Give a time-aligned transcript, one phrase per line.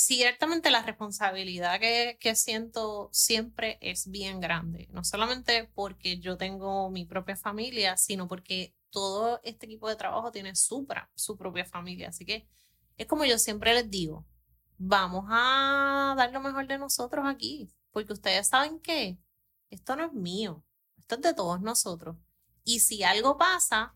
[0.00, 6.90] ciertamente la responsabilidad que, que, siento siempre es bien grande, no solamente porque yo tengo
[6.90, 12.08] mi propia familia, sino porque todo este equipo de trabajo tiene su, su propia familia.
[12.08, 12.48] Así que
[12.96, 14.26] es como yo siempre les digo,
[14.76, 19.18] vamos a dar lo mejor de nosotros aquí, porque ustedes saben que
[19.70, 20.64] esto no es mío,
[20.96, 22.16] esto es de todos nosotros.
[22.64, 23.94] Y si algo pasa,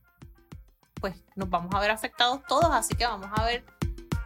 [1.00, 3.64] pues nos vamos a ver afectados todos, así que vamos a ver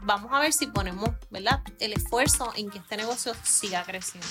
[0.03, 1.63] vamos a ver si ponemos, ¿verdad?
[1.79, 4.27] El esfuerzo en que este negocio siga creciendo.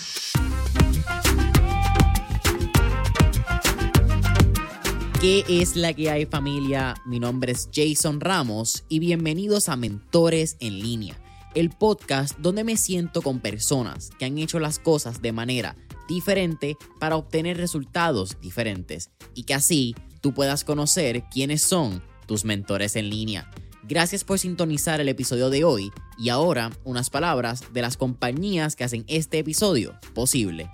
[5.22, 6.94] ¿Qué es la que hay familia?
[7.06, 11.18] Mi nombre es Jason Ramos y bienvenidos a Mentores en línea,
[11.56, 15.76] el podcast donde me siento con personas que han hecho las cosas de manera
[16.08, 22.96] diferente para obtener resultados diferentes y que así tú puedas conocer quiénes son tus mentores
[22.96, 23.50] en línea.
[23.88, 28.84] Gracias por sintonizar el episodio de hoy y ahora unas palabras de las compañías que
[28.84, 30.72] hacen este episodio posible.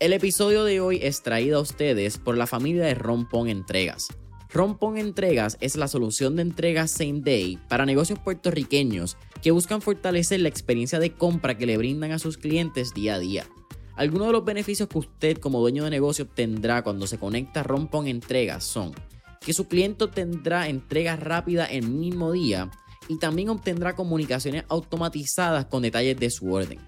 [0.00, 4.08] El episodio de hoy es traído a ustedes por la familia de Rompón Entregas.
[4.52, 10.40] Rompón Entregas es la solución de entregas same day para negocios puertorriqueños que buscan fortalecer
[10.40, 13.46] la experiencia de compra que le brindan a sus clientes día a día.
[13.94, 17.62] Algunos de los beneficios que usted como dueño de negocio obtendrá cuando se conecta a
[17.62, 18.92] Rompón Entregas son
[19.44, 22.70] que su cliente tendrá entrega rápida el mismo día
[23.08, 26.78] y también obtendrá comunicaciones automatizadas con detalles de su orden.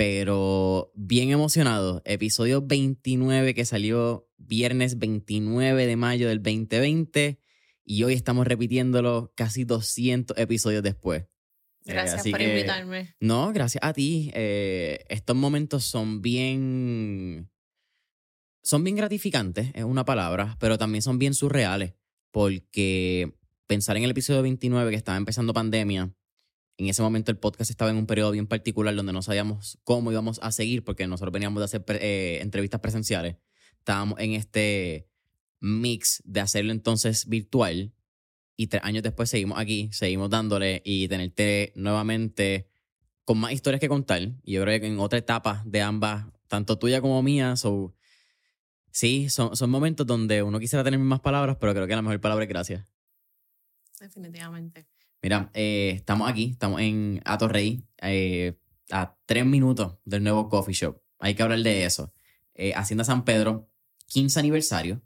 [0.00, 2.00] pero bien emocionado.
[2.06, 7.38] Episodio 29 que salió viernes 29 de mayo del 2020
[7.84, 11.24] y hoy estamos repitiéndolo casi 200 episodios después.
[11.84, 13.14] Eh, gracias por invitarme.
[13.20, 14.30] No, gracias a ti.
[14.32, 17.50] Eh, estos momentos son bien...
[18.62, 21.92] Son bien gratificantes, es una palabra, pero también son bien surreales,
[22.30, 23.34] porque
[23.66, 26.10] pensar en el episodio 29 que estaba empezando pandemia,
[26.80, 30.10] en ese momento el podcast estaba en un periodo bien particular donde no sabíamos cómo
[30.12, 33.36] íbamos a seguir porque nosotros veníamos de hacer eh, entrevistas presenciales.
[33.78, 35.06] Estábamos en este
[35.60, 37.92] mix de hacerlo entonces virtual
[38.56, 42.70] y tres años después seguimos aquí, seguimos dándole y tenerte nuevamente
[43.26, 44.22] con más historias que contar.
[44.42, 47.94] Y yo creo que en otra etapa de ambas, tanto tuya como mía, so,
[48.90, 52.22] sí, son, son momentos donde uno quisiera tener más palabras, pero creo que la mejor
[52.22, 52.86] palabra es gracias.
[54.00, 54.86] Definitivamente.
[55.22, 58.58] Mira, eh, estamos aquí, estamos en Atorrey, eh,
[58.90, 61.00] a tres minutos del nuevo coffee shop.
[61.18, 62.12] Hay que hablar de eso.
[62.54, 63.68] Eh, Hacienda San Pedro,
[64.06, 65.02] 15 aniversario,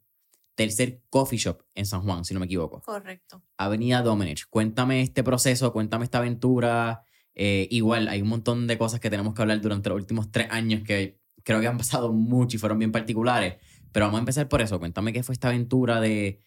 [0.55, 2.81] tercer coffee shop en San Juan, si no me equivoco.
[2.83, 3.43] Correcto.
[3.57, 4.47] Avenida Domenech.
[4.49, 7.03] Cuéntame este proceso, cuéntame esta aventura.
[7.35, 10.83] igual, hay un montón de cosas que tenemos que hablar durante los últimos tres años
[10.85, 13.57] que creo que han pasado mucho y fueron bien particulares.
[13.91, 14.79] Pero vamos a empezar por eso.
[14.79, 16.41] Cuéntame qué fue esta aventura de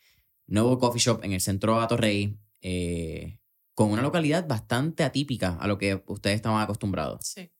[0.47, 2.39] nuevo coffee shop en el centro de Atorrey.
[2.61, 3.39] Eh,
[3.77, 7.27] con una localidad bastante atípica a lo que ustedes estaban acostumbrados.
[7.27, 7.51] Sí.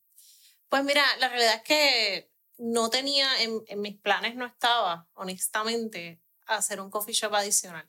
[0.67, 6.81] Pues mira, la realidad es que no tenía, en, mis planes no estaba, honestamente, hacer
[6.81, 7.87] un coffee shop adicional.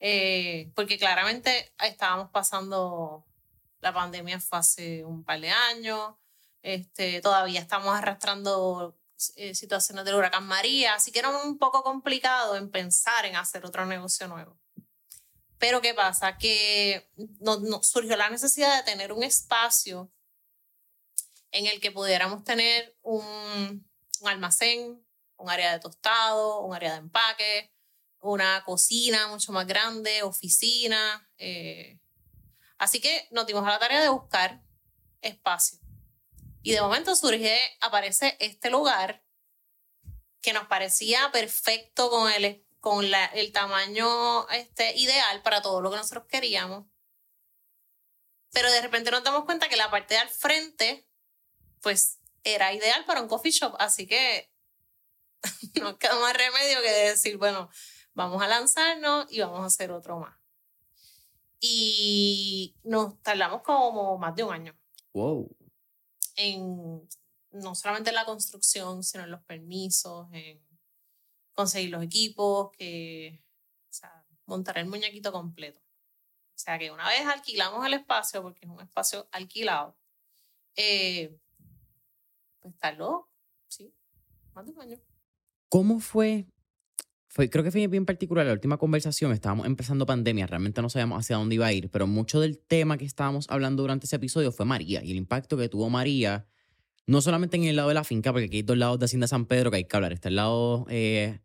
[0.00, 3.26] Eh, porque claramente estábamos pasando
[3.80, 6.14] la pandemia fue hace un par de años,
[6.62, 8.96] este, todavía estamos arrastrando
[9.36, 13.66] eh, situaciones del huracán María, así que era un poco complicado en pensar en hacer
[13.66, 14.56] otro negocio nuevo.
[15.64, 16.36] Pero ¿qué pasa?
[16.36, 20.12] Que nos, surgió la necesidad de tener un espacio
[21.52, 23.88] en el que pudiéramos tener un,
[24.26, 25.02] almacén,
[25.38, 27.72] un área de tostado, un área de empaque,
[28.20, 31.26] una cocina mucho más grande, oficina.
[31.38, 31.98] Eh.
[32.76, 34.62] Así que nos dimos a la tarea de buscar
[35.22, 35.78] espacio.
[36.60, 39.24] Y de momento surge, aparece este lugar
[40.42, 45.90] que nos parecía perfecto con el, con la, el tamaño este, ideal para todo lo
[45.90, 46.84] que nosotros queríamos.
[48.52, 51.08] Pero de repente nos damos cuenta que la parte de al frente,
[51.80, 53.74] pues, era ideal para un coffee shop.
[53.78, 54.52] Así que
[55.80, 57.70] no queda más remedio que decir, bueno,
[58.12, 60.38] vamos a lanzarnos y vamos a hacer otro más.
[61.60, 64.78] Y nos tardamos como más de un año.
[65.14, 65.56] Wow.
[66.36, 67.08] En
[67.50, 70.62] no solamente en la construcción, sino en los permisos, en
[71.54, 73.42] conseguir los equipos, que,
[73.88, 75.80] o sea, montar el muñequito completo.
[76.54, 79.96] O sea que una vez alquilamos el espacio, porque es un espacio alquilado,
[80.76, 81.36] eh,
[82.60, 83.28] pues tardó,
[83.68, 83.92] sí,
[84.54, 85.00] más de un año.
[85.68, 86.46] ¿Cómo fue?
[87.26, 89.32] Fue, creo que fue bien particular la última conversación.
[89.32, 92.96] Estábamos empezando pandemia, realmente no sabíamos hacia dónde iba a ir, pero mucho del tema
[92.96, 96.46] que estábamos hablando durante ese episodio fue María y el impacto que tuvo María,
[97.06, 99.26] no solamente en el lado de la finca, porque aquí hay dos lados de Hacienda
[99.26, 100.12] San Pedro que hay que hablar.
[100.12, 101.40] Está el lado eh,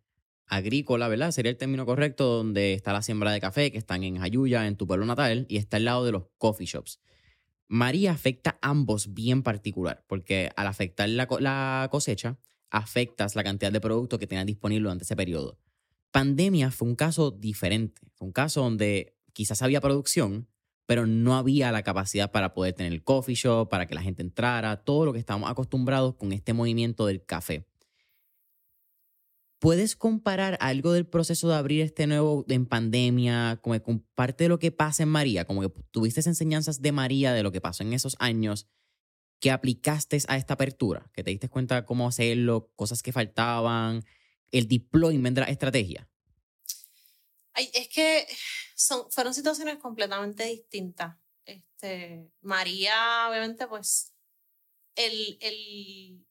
[0.49, 1.31] agrícola, ¿verdad?
[1.31, 4.75] Sería el término correcto, donde está la siembra de café, que están en Jayuya, en
[4.75, 6.99] tu pueblo natal, y está el lado de los coffee shops.
[7.67, 12.39] María afecta ambos bien particular, porque al afectar la, la cosecha,
[12.71, 15.59] afectas la cantidad de productos que tenías disponible durante ese periodo.
[16.11, 18.01] Pandemia fue un caso diferente.
[18.15, 20.47] Fue un caso donde quizás había producción,
[20.87, 24.23] pero no había la capacidad para poder tener el coffee shop, para que la gente
[24.23, 27.67] entrara, todo lo que estábamos acostumbrados con este movimiento del café.
[29.59, 34.49] ¿Puedes comparar algo del proceso de abrir este nuevo en pandemia, como con parte de
[34.49, 37.83] lo que pasa en María, como que tuviste enseñanzas de María de lo que pasó
[37.83, 38.67] en esos años
[39.39, 44.05] que aplicaste a esta apertura, que te diste cuenta cómo hacerlo, cosas que faltaban,
[44.51, 46.09] el deployment de la estrategia?
[47.53, 48.27] Ay, es que
[48.75, 51.17] son, fueron situaciones completamente distintas.
[51.45, 54.13] Este, María, obviamente, pues
[54.95, 56.25] el, el,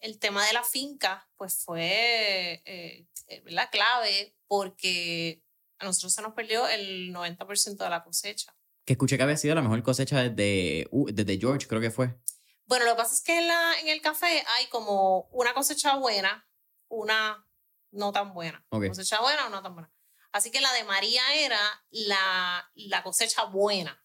[0.00, 3.06] el tema de la finca, pues fue eh,
[3.44, 5.42] la clave porque
[5.78, 8.54] a nosotros se nos perdió el 90% de la cosecha.
[8.84, 12.16] Que escuché que había sido la mejor cosecha desde, desde George, creo que fue.
[12.64, 15.96] Bueno, lo que pasa es que en, la, en el café hay como una cosecha
[15.96, 16.48] buena,
[16.88, 17.46] una
[17.90, 18.64] no tan buena.
[18.68, 19.92] Cosecha buena o no tan buena.
[20.32, 21.58] Así que la de María era
[21.90, 23.99] la, la cosecha buena,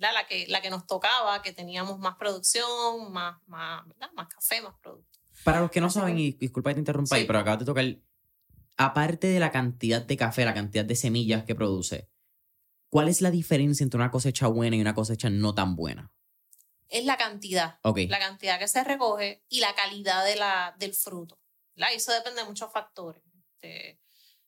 [0.00, 4.74] La, que, la que nos tocaba, que teníamos más producción, más, más, más café, más
[4.80, 5.20] producto.
[5.44, 7.84] Para los que no saben, y disculpa que te interrumpa ahí, pero acabas de tocar,
[8.76, 12.08] aparte de la cantidad de café, la cantidad de semillas que produce,
[12.88, 16.10] ¿cuál es la diferencia entre una cosecha buena y una cosecha no tan buena?
[16.88, 17.78] Es la cantidad.
[17.84, 21.38] La cantidad que se recoge y la calidad de la, del fruto.
[21.76, 23.22] Y eso depende de muchos factores.
[23.54, 24.00] Este,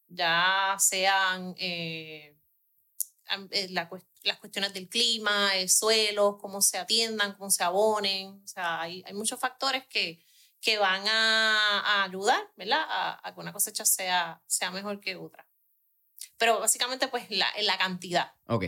[0.08, 2.36] ya sean eh,
[3.50, 3.68] eh,
[4.24, 8.42] las cuestiones del clima, el suelo, cómo se atiendan, cómo se abonen.
[8.44, 10.24] O sea, hay, hay muchos factores que,
[10.60, 12.84] que van a, ayudar, ¿verdad?
[12.88, 15.46] A, que una cosecha sea, sea mejor que otra.
[16.38, 18.32] Pero básicamente, pues, la, la cantidad.
[18.46, 18.66] Ok.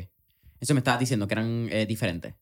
[0.60, 2.34] Eso me estabas diciendo que eran eh, diferentes.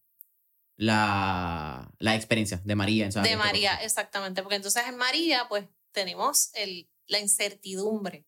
[0.76, 3.06] La, la experiencia de María.
[3.06, 4.43] En de María, exactamente.
[4.43, 8.26] Porque entonces en María, pues, tenemos el, la incertidumbre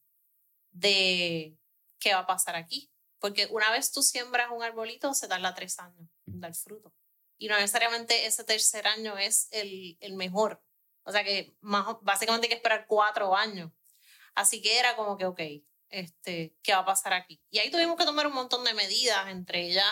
[0.71, 1.57] de
[1.99, 2.91] qué va a pasar aquí.
[3.25, 6.93] Porque una vez tú siembras un arbolito, se tarda tres años en dar fruto.
[7.38, 10.62] Y no necesariamente ese tercer año es el, el mejor.
[11.05, 13.73] O sea que más, básicamente hay que esperar cuatro años.
[14.35, 15.41] Así que era como que, ok,
[15.88, 17.41] este, ¿qué va a pasar aquí?
[17.49, 19.87] Y ahí tuvimos que tomar un montón de medidas, entre ellas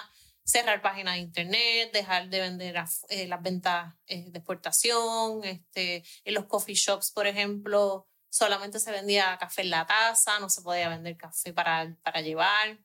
[0.45, 6.35] cerrar páginas de internet, dejar de vender eh, las ventas eh, de exportación, este, en
[6.35, 10.91] los coffee shops, por ejemplo, solamente se vendía café en la taza, no se podía
[10.91, 12.79] vender café para, para llevar.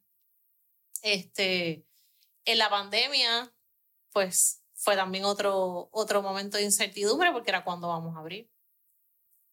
[1.13, 1.85] Este,
[2.44, 3.54] en la pandemia,
[4.11, 8.52] pues fue también otro, otro momento de incertidumbre porque era cuándo vamos a abrir,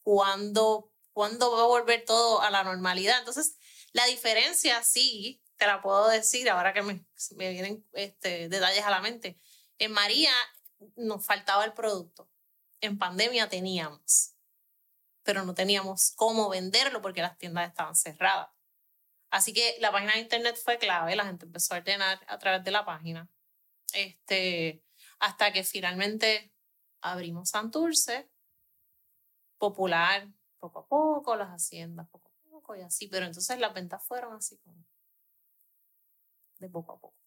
[0.03, 3.21] cuándo, cuándo va a volver todo a la normalidad.
[3.21, 3.57] Entonces,
[3.93, 7.07] la diferencia sí te la puedo decir ahora que me,
[7.37, 9.39] vienen este, detalles a la mente.
[9.79, 10.33] En María
[10.97, 12.29] nos faltaba el producto.
[12.81, 14.35] En pandemia teníamos,
[15.23, 18.49] pero no teníamos cómo venderlo porque las tiendas estaban cerradas.
[19.35, 22.63] Así que la página de internet fue clave, la gente empezó a ordenar a través
[22.63, 23.29] de la página.
[23.93, 24.85] Este,
[25.19, 26.53] hasta que finalmente
[27.01, 28.31] abrimos Santurce,
[29.59, 30.29] popular,
[30.61, 34.35] poco a poco, las haciendas poco a poco y así, pero entonces las ventas fueron
[34.35, 34.87] así como
[36.61, 37.19] de poco a poco.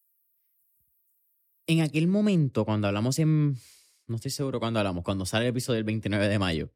[1.65, 3.57] En aquel momento, cuando hablamos en,
[4.05, 6.71] no estoy seguro cuándo hablamos, cuando sale el episodio del 29 de mayo,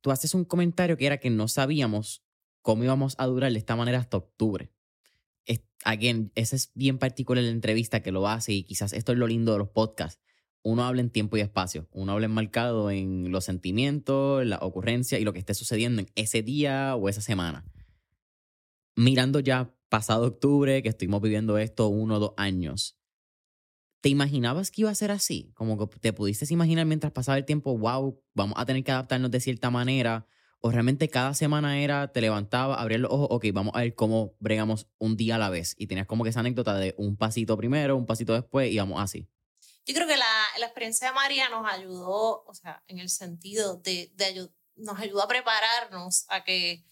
[0.00, 2.24] tú haces un comentario que era que no sabíamos
[2.62, 4.72] cómo íbamos a durar de esta manera hasta octubre.
[5.84, 9.26] again, ese es bien particular la entrevista que lo hace y quizás esto es lo
[9.26, 10.22] lindo de los podcasts.
[10.62, 15.24] Uno habla en tiempo y espacio, uno habla enmarcado en los sentimientos, la ocurrencia y
[15.24, 17.64] lo que esté sucediendo en ese día o esa semana.
[18.94, 22.96] Mirando ya pasado octubre, que estuvimos viviendo esto uno o dos años,
[24.02, 25.50] ¿te imaginabas que iba a ser así?
[25.54, 29.32] Como que te pudiste imaginar mientras pasaba el tiempo, wow, vamos a tener que adaptarnos
[29.32, 30.28] de cierta manera,
[30.64, 34.36] ¿O realmente cada semana era, te levantaba, abrías los ojos, ok, vamos a ver cómo
[34.38, 35.74] bregamos un día a la vez?
[35.76, 39.02] Y tenías como que esa anécdota de un pasito primero, un pasito después y vamos
[39.02, 39.28] así.
[39.84, 43.78] Yo creo que la, la experiencia de María nos ayudó, o sea, en el sentido
[43.78, 46.84] de, de nos ayudó a prepararnos a que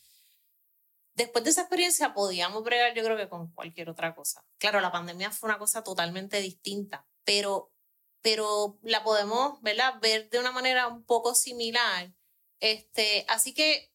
[1.15, 4.45] después de esa experiencia podíamos bregar, yo creo que con cualquier otra cosa.
[4.59, 7.73] Claro, la pandemia fue una cosa totalmente distinta, pero,
[8.21, 9.95] pero la podemos ¿verdad?
[10.01, 12.13] ver de una manera un poco similar
[12.61, 13.91] este, así que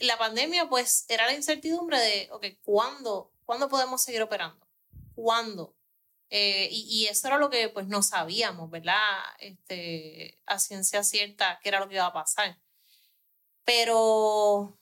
[0.00, 4.66] la pandemia, pues, era la incertidumbre de, ok, ¿cuándo, ¿cuándo podemos seguir operando?
[5.14, 5.76] ¿Cuándo?
[6.30, 8.98] Eh, y, eso era lo que, pues, no sabíamos, ¿verdad?
[9.38, 12.58] Este, a ciencia cierta, qué era lo que iba a pasar.
[13.64, 14.78] Pero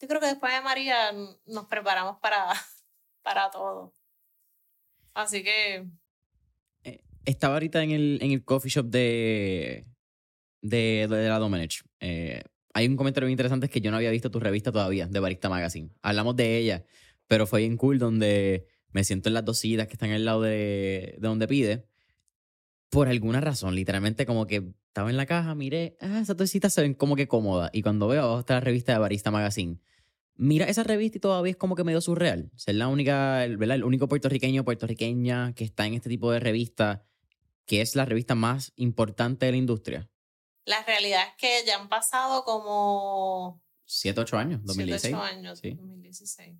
[0.00, 1.12] yo creo que después de María
[1.46, 2.48] nos preparamos para,
[3.22, 3.94] para todo.
[5.14, 5.86] Así que...
[6.84, 9.86] Eh, estaba ahorita en el, en el coffee shop de,
[10.62, 11.85] de, de la Domenech.
[12.00, 12.42] Eh,
[12.74, 15.20] hay un comentario muy interesante es que yo no había visto tu revista todavía, de
[15.20, 15.90] Barista Magazine.
[16.02, 16.84] Hablamos de ella,
[17.26, 20.42] pero fue bien cool donde me siento en las dos sillas que están al lado
[20.42, 21.86] de, de donde pide.
[22.90, 26.80] Por alguna razón, literalmente como que estaba en la caja, miré, ah, esas dos se
[26.80, 27.70] ven como que cómodas.
[27.74, 29.78] Y cuando veo abajo está la revista de Barista Magazine.
[30.36, 32.50] Mira esa revista y todavía es como que medio surreal.
[32.56, 33.76] Ser la única, ¿verdad?
[33.76, 37.04] El único puertorriqueño puertorriqueña que está en este tipo de revista,
[37.66, 40.10] que es la revista más importante de la industria.
[40.66, 43.62] La realidad es que ya han pasado como...
[43.84, 45.00] Siete, ocho años, 2016.
[45.00, 46.56] Siete, ocho años, 2016.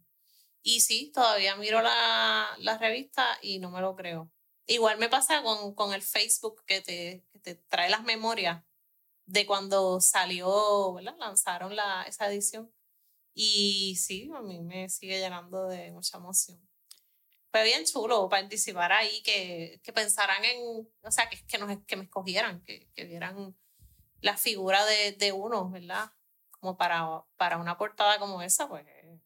[0.62, 4.30] Y sí, todavía miro la, la, revista y no me lo creo.
[4.66, 8.64] Igual me pasa con, con el Facebook que te, que te trae las memorias
[9.24, 11.16] de cuando salió, ¿verdad?
[11.18, 12.72] Lanzaron la, esa edición.
[13.34, 16.64] Y sí, a mí me sigue llenando de mucha emoción.
[17.50, 21.96] Fue bien chulo participar ahí, que, que pensaran en, o sea, que, que, nos, que
[21.96, 23.56] me escogieran, que, que vieran
[24.26, 26.10] la figura de, de uno, ¿verdad?
[26.50, 27.06] Como para,
[27.36, 28.84] para una portada como esa, pues.
[28.86, 29.20] Eh.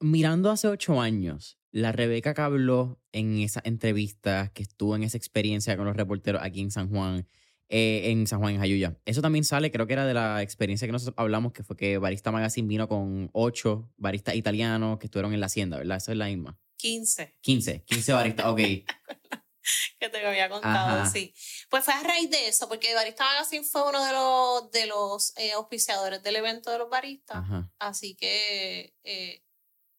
[0.00, 5.16] Mirando hace ocho años, la Rebeca que habló en esa entrevista, que estuvo en esa
[5.16, 7.26] experiencia con los reporteros aquí en San Juan,
[7.68, 8.96] eh, en San Juan, en Jayuya.
[9.04, 11.98] Eso también sale, creo que era de la experiencia que nosotros hablamos, que fue que
[11.98, 15.96] Barista Magazine vino con ocho baristas italianos que estuvieron en la hacienda, ¿verdad?
[15.96, 16.56] Esa es la misma.
[16.76, 17.34] 15.
[17.40, 18.60] 15, 15 baristas, ok.
[19.98, 21.34] que te había contado, sí.
[21.68, 25.36] Pues fue a raíz de eso, porque Barista Magazine fue uno de los, de los
[25.36, 27.44] eh, auspiciadores del evento de los baristas.
[27.78, 29.42] Así que eh,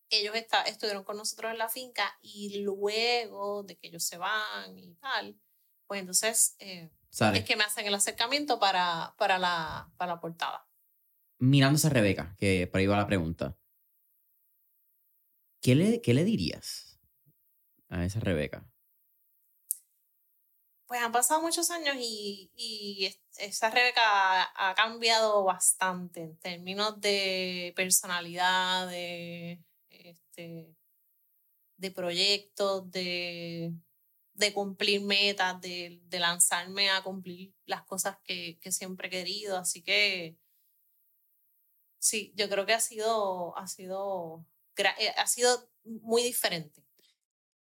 [0.10, 4.78] ellos está, estuvieron con nosotros en la finca y luego de que ellos se van
[4.78, 5.40] y tal,
[5.88, 6.90] pues entonces eh,
[7.34, 10.68] es que me hacen el acercamiento para, para, la, para la portada.
[11.38, 13.58] Mirándose a Rebeca, que por ahí va la pregunta.
[15.62, 17.00] ¿Qué le, qué le dirías
[17.90, 18.70] a esa Rebeca?
[20.88, 24.01] Pues han pasado muchos años y, y esa Rebeca
[24.56, 30.75] ha, cambiado bastante en términos de personalidad, de, este,
[31.77, 33.74] de proyectos, de,
[34.34, 39.58] de cumplir metas, de, de, lanzarme a cumplir las cosas que, que, siempre he querido.
[39.58, 40.38] Así que
[41.98, 44.46] sí, yo creo que ha sido, ha sido,
[44.77, 46.84] eh, ha sido muy diferente.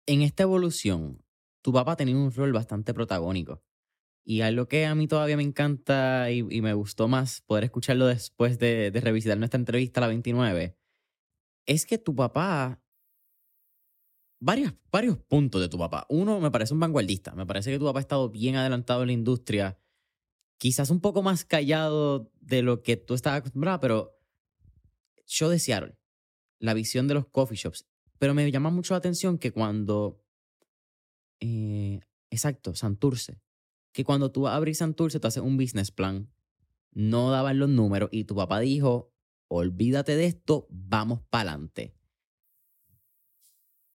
[0.05, 1.22] En esta evolución,
[1.63, 3.63] tu papá tenía un rol bastante protagónico.
[4.25, 8.59] Y algo que a mí todavía me encanta y, me gustó más poder escucharlo después
[8.59, 10.77] de, revisitar nuestra entrevista, la 29,
[11.65, 12.81] es que tu papá,
[14.39, 16.05] varios, varios puntos de tu papá.
[16.09, 17.33] Uno, me parece un vanguardista.
[17.33, 19.79] Me parece que tu papá ha estado bien adelantado en la industria.
[20.57, 24.19] Quizás un poco más callado de lo que tú estabas acostumbrado, pero
[25.25, 25.97] yo de Seattle,
[26.59, 27.85] la visión de los coffee shops.
[28.19, 30.22] Pero me llama mucho la atención que cuando
[31.43, 33.41] eh, exacto, Santurce.
[33.91, 36.31] Que cuando tú abres Santurce, tú haces un business plan,
[36.91, 39.11] no daban los números y tu papá dijo,
[39.49, 41.95] olvídate de esto, vamos para adelante.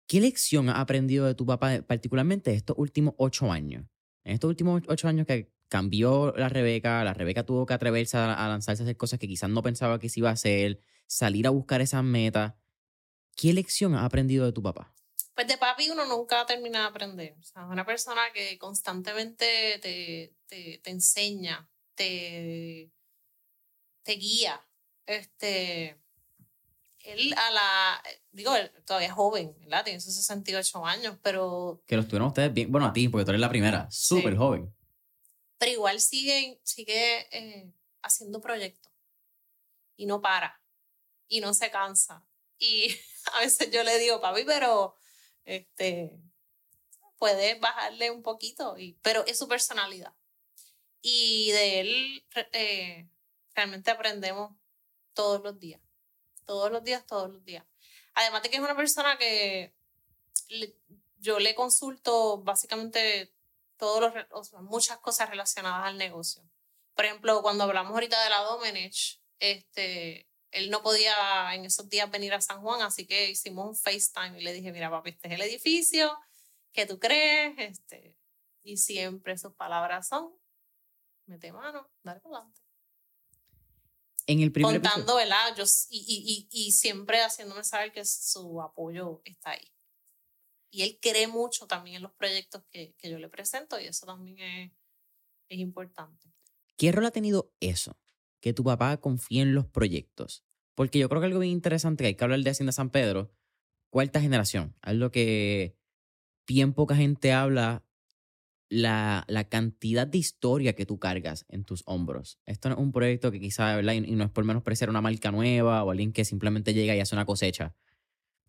[0.08, 3.86] ¿Qué lección has aprendido de tu papá, particularmente estos últimos ocho años?
[4.24, 8.48] En estos últimos ocho años que cambió la Rebeca, la Rebeca tuvo que atreverse a,
[8.48, 11.50] lanzarse a hacer cosas que quizás no pensaba que se iba a hacer, salir a
[11.50, 12.54] buscar esas metas.
[13.36, 14.94] ¿Qué lección has aprendido de tu papá?
[15.36, 17.36] Pues de papi uno nunca termina de aprender.
[17.40, 22.92] O sea, es una persona que constantemente te, te, te enseña, te,
[24.04, 24.64] te guía.
[25.06, 26.00] Este,
[27.00, 29.84] él a la, digo, él todavía es joven, ¿verdad?
[29.84, 31.82] Tiene sus 68 años, pero...
[31.88, 34.74] Que los tuvieron ustedes bien, bueno, a ti, porque tú eres la primera, súper joven.
[35.58, 38.92] Pero igual sigue, sigue eh, haciendo proyectos
[39.96, 40.62] y no para
[41.28, 42.26] y no se cansa.
[42.58, 42.96] Y
[43.34, 44.96] a veces yo le digo, papi, pero
[45.46, 46.20] este,
[47.18, 50.14] puede bajarle un poquito, y, pero es su personalidad.
[51.02, 53.08] Y de él, eh,
[53.56, 54.56] realmente aprendemos
[55.14, 55.82] todos los días,
[56.46, 57.66] todos los días, todos los días.
[58.14, 59.74] Además de que es una persona que
[61.20, 63.34] yo le consulto básicamente
[63.78, 66.44] todos los, muchas cosas relacionadas al negocio.
[66.96, 72.10] Por ejemplo, cuando hablamos ahorita de la Domenech, este, él no podía en esos días
[72.10, 75.28] venir a San Juan, así que hicimos un FaceTime y le dije, mira papi, este
[75.28, 76.18] es el edificio,
[76.72, 77.56] ¿qué tú crees?
[77.58, 78.16] Este,
[78.64, 80.32] y siempre sus palabras son,
[81.26, 82.62] mete mano, dale adelante.
[84.26, 85.54] En el primer Contando, ¿verdad?
[85.58, 89.74] Yo, y, y, y, siempre haciéndome saber que su apoyo está ahí.
[90.72, 94.06] Y él cree mucho también en los proyectos que, que yo le presento y eso
[94.06, 94.72] también es,
[95.50, 96.34] es importante.
[96.78, 97.98] ¿Qué rol ha tenido eso?
[98.44, 100.44] Que tu papá confíe en los proyectos.
[100.76, 103.32] Porque yo creo que algo bien interesante que hay que hablar de Hacienda San Pedro,
[103.90, 105.78] cuarta generación, algo que
[106.46, 107.86] bien poca gente habla
[108.68, 112.38] la, la, cantidad de historia que tú cargas en tus hombros.
[112.46, 113.94] Esto no es un proyecto que quizá, ¿verdad?
[113.94, 117.00] Y, no es por menos parecer una marca nueva o alguien que simplemente llega y
[117.00, 117.78] hace una cosecha.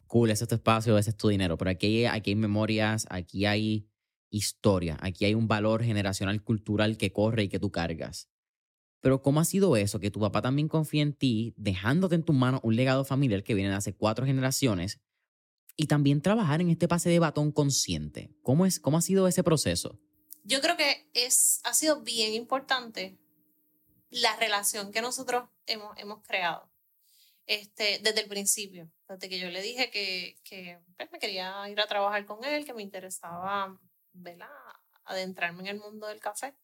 [0.08, 1.56] Cool, ese es tu espacio, ese es tu dinero.
[1.56, 3.86] Pero aquí, aquí hay memorias, aquí hay
[4.28, 8.28] historia, aquí hay un valor generacional cultural que corre y que tú cargas.
[9.04, 10.00] Pero ¿cómo ha sido eso?
[10.00, 13.52] Que tu papá también confía en ti, dejándote en tus manos un legado familiar que
[13.52, 14.98] viene de hace cuatro generaciones
[15.76, 18.34] y también trabajar en este pase de batón consciente.
[18.42, 20.00] ¿Cómo, es, cómo ha sido ese proceso?
[20.44, 23.18] yo creo que es, ha sido bien importante
[24.10, 26.70] la relación que nosotros hemos, hemos creado
[27.46, 31.80] este, desde el principio, desde que yo le dije que, que pues, me quería ir
[31.80, 33.78] a trabajar con él, que me interesaba
[34.12, 34.48] ¿verdad?
[35.04, 36.54] adentrarme en el mundo del café.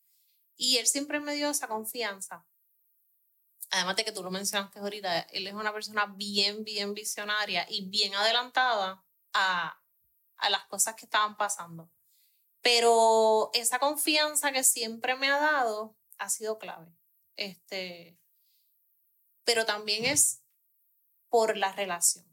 [0.61, 2.47] Y él siempre me dio esa confianza.
[3.71, 7.89] Además de que tú lo mencionaste ahorita, él es una persona bien, bien visionaria y
[7.89, 9.03] bien adelantada
[9.33, 9.81] a,
[10.37, 11.91] a las cosas que estaban pasando.
[12.61, 16.95] Pero esa confianza que siempre me ha dado ha sido clave.
[17.37, 18.19] Este,
[19.45, 20.43] pero también es
[21.31, 22.27] por la relación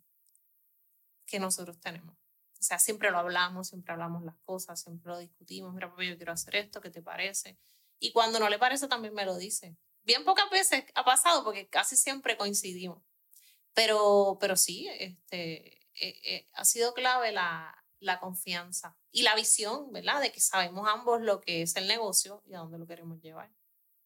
[1.25, 2.17] que nosotros tenemos.
[2.59, 5.73] O sea, siempre lo hablamos, siempre hablamos las cosas, siempre lo discutimos.
[5.73, 7.57] Mira, papi, yo quiero hacer esto, ¿qué te parece?
[7.99, 9.77] Y cuando no le parece, también me lo dice.
[10.03, 13.03] Bien pocas veces ha pasado porque casi siempre coincidimos.
[13.73, 19.91] Pero, pero sí, este, eh, eh, ha sido clave la, la confianza y la visión,
[19.91, 20.21] ¿verdad?
[20.21, 23.51] De que sabemos ambos lo que es el negocio y a dónde lo queremos llevar,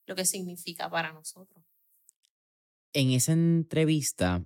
[0.06, 1.64] lo que significa para nosotros.
[2.94, 4.46] En esa entrevista,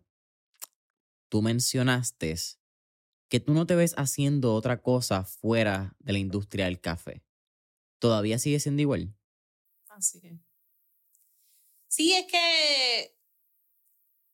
[1.29, 2.35] tú mencionaste
[3.27, 7.23] que tú no te ves haciendo otra cosa fuera de la industria del café.
[7.99, 9.15] ¿Todavía sigue siendo igual?
[9.95, 10.33] Así es.
[11.87, 13.17] Sí, es que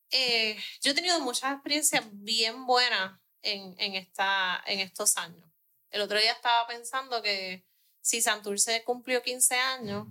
[0.10, 5.46] eh, yo he tenido muchas experiencias bien buenas en, en, esta, en estos años.
[5.92, 7.66] El otro día estaba pensando que
[8.02, 10.08] si Santurce cumplió 15 años,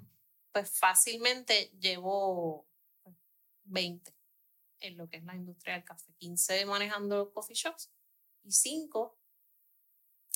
[0.52, 2.68] pues fácilmente llevo
[3.64, 4.14] 20
[4.78, 6.12] en lo que es la industria del café.
[6.18, 7.90] 15 manejando coffee shops
[8.44, 9.19] y 5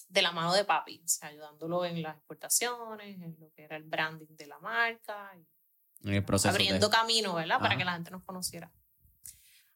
[0.08, 3.76] de la mano de papi, o sea, ayudándolo en las exportaciones, en lo que era
[3.76, 5.32] el branding de la marca.
[6.02, 7.58] Y el proceso abriendo camino, ¿verdad?
[7.58, 8.72] Para que la gente nos conociera.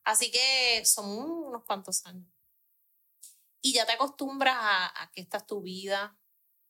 [0.04, 2.26] Así que son unos cuantos años.
[3.60, 6.16] Y ya te acostumbras a, que esta es tu vida,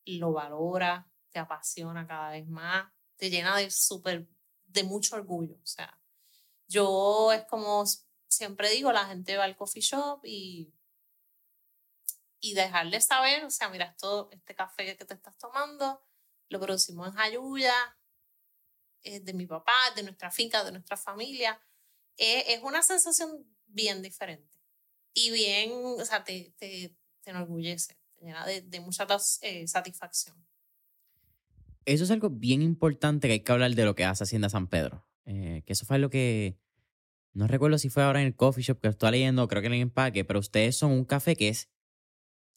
[0.05, 4.27] lo valoras, te apasiona cada vez más, te llena de súper,
[4.67, 5.57] de mucho orgullo.
[5.63, 6.01] O sea,
[6.67, 7.85] yo es como
[8.29, 10.73] siempre digo, la gente va al coffee shop y,
[12.41, 16.03] y dejarle saber, o sea, mira, esto, este café que te estás tomando,
[16.49, 17.75] lo producimos en Jayuya,
[19.03, 21.61] es de mi papá, de nuestra finca, de nuestra familia.
[22.17, 24.59] es una sensación bien diferente
[25.15, 29.07] y bien, o sea, te, te, te enorgullece, te llena de, de mucha
[29.43, 30.37] eh, satisfacción.
[31.85, 34.69] Eso es algo bien importante que hay que hablar de lo que hace Hacienda San
[34.69, 35.07] Pedro.
[35.25, 36.59] Eh, que eso fue lo que,
[37.33, 39.75] no recuerdo si fue ahora en el coffee shop que estoy leyendo, creo que en
[39.75, 41.69] el empaque, pero ustedes son un café que es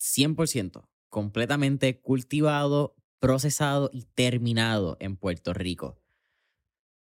[0.01, 6.01] 100% completamente cultivado, procesado y terminado en Puerto Rico.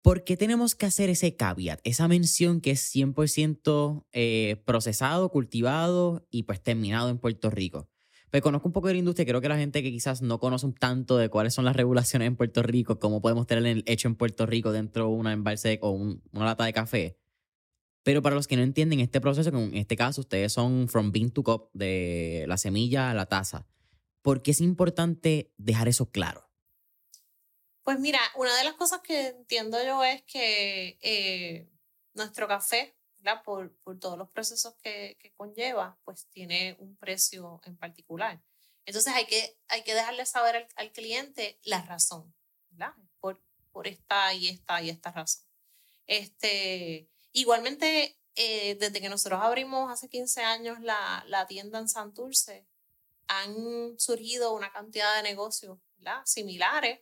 [0.02, 6.26] ¿Por qué tenemos que hacer ese caveat, esa mención que es 100% eh, procesado, cultivado
[6.32, 7.90] y pues terminado en Puerto Rico?
[8.30, 10.66] Pues conozco un poco de la industria, creo que la gente que quizás no conoce
[10.66, 14.08] un tanto de cuáles son las regulaciones en Puerto Rico, cómo podemos tener el hecho
[14.08, 17.18] en Puerto Rico dentro de una embalse o una lata de café.
[18.08, 21.30] Pero para los que no entienden este proceso, en este caso ustedes son from bean
[21.30, 23.68] to cup, de la semilla a la taza,
[24.22, 26.50] ¿por qué es importante dejar eso claro?
[27.84, 31.70] Pues mira, una de las cosas que entiendo yo es que eh,
[32.14, 32.96] nuestro café,
[33.44, 38.42] Por, por, todos los procesos que, que, conlleva, pues tiene un precio en particular.
[38.86, 42.34] Entonces hay que, hay que dejarle saber al, al cliente la razón,
[42.70, 42.94] ¿verdad?
[43.20, 43.44] Por,
[43.74, 45.44] por esta y esta y esta razón.
[46.06, 52.68] Este, igualmente, eh, desde que nosotros abrimos hace 15 años la, tienda en Santurce,
[53.28, 55.78] han surgido una cantidad de negocios
[56.26, 57.02] similares.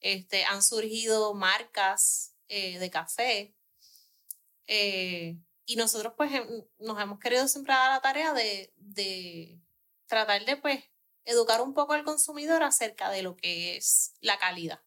[0.00, 3.54] Este, han surgido marcas eh, de café.
[4.66, 9.60] Eh, y nosotros pues em, nos hemos querido siempre dar la tarea de, de
[10.06, 10.84] tratar de pues
[11.24, 14.82] educar un poco al consumidor acerca de lo que es la calidad.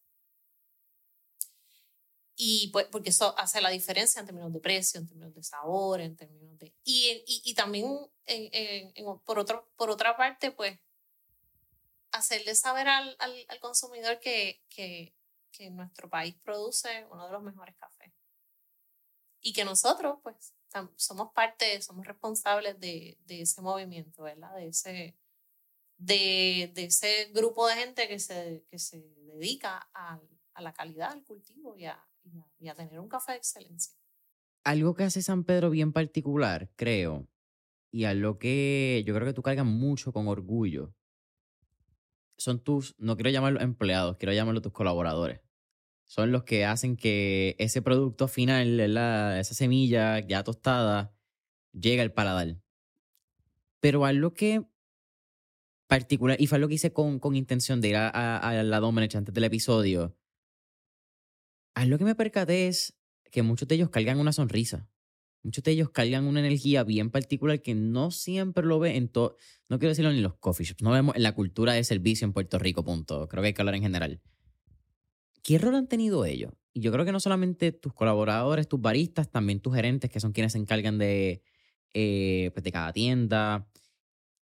[2.40, 6.00] Y pues, porque eso hace la diferencia en términos de precio, en términos de sabor,
[6.00, 6.72] en términos de...
[6.84, 7.88] Y, y, y también,
[8.28, 10.80] en, en, por, otro, por otra parte, pues,
[12.12, 15.16] hacerle saber al, al, al consumidor que, que,
[15.52, 18.14] que, nuestro país produce uno de los mejores cafés.
[19.42, 20.54] Y que nosotros, pues,
[20.96, 24.54] somos parte, somos responsables de, de ese movimiento, ¿verdad?
[24.54, 25.18] De ese,
[25.98, 30.20] de, de, ese grupo de gente que se, que se dedica a,
[30.54, 32.08] a la calidad, al cultivo y a,
[32.60, 33.94] y a, tener un café de excelencia.
[34.64, 37.28] Algo que hace San Pedro bien particular, creo,
[37.92, 40.94] y algo que yo creo que tú cargas mucho con orgullo,
[42.38, 45.42] son tus, no quiero llamarlos empleados, quiero llamarlos tus colaboradores.
[46.06, 51.14] Son los que hacen que ese producto final, esa semilla ya tostada,
[51.74, 52.58] llegue al paladar.
[53.80, 54.66] Pero algo que
[55.88, 58.80] particular, y fue algo que hice con, con intención de ir a, a, a la
[58.80, 60.16] Domenech antes del episodio,
[61.86, 62.98] lo que me percaté es
[63.32, 64.90] que muchos de ellos cargan una sonrisa.
[65.44, 69.36] Muchos de ellos cargan una energía bien particular que no siempre lo ve en todo.
[69.70, 70.82] No quiero decirlo ni en los coffee shops.
[70.82, 73.28] No vemos en la cultura de servicio en Puerto Rico, punto.
[73.28, 74.22] Creo que hay que hablar en general.
[75.44, 76.52] ¿Qué rol han tenido ellos?
[76.74, 80.34] Y yo creo que no solamente tus colaboradores, tus baristas, también tus gerentes, que son
[80.34, 81.42] quienes se encargan de,
[81.94, 83.70] eh, pues de cada tienda.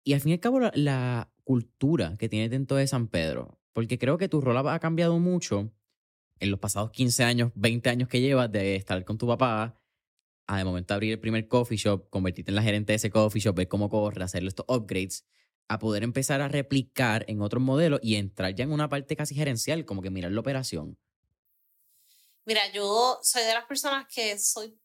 [0.04, 3.60] Y al fin y al cabo, la, la cultura que tiene dentro de San Pedro.
[3.74, 5.72] Porque creo que tu rol ha cambiado mucho
[6.44, 9.80] en los pasados 15 años, 20 años que llevas de estar con tu papá,
[10.46, 13.42] a de momento abrir el primer coffee shop, convertirte en la gerente de ese coffee
[13.42, 15.26] shop, ver cómo corre, hacerle estos upgrades,
[15.70, 19.34] a poder empezar a replicar en otros modelos y entrar ya en una parte casi
[19.34, 21.00] gerencial, como que mirar la operación.
[22.44, 24.78] Mira, yo soy de las personas que soy,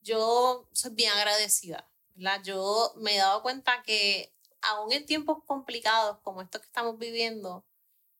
[0.00, 2.42] yo soy bien agradecida, ¿verdad?
[2.42, 7.66] Yo me he dado cuenta que aún en tiempos complicados como estos que estamos viviendo,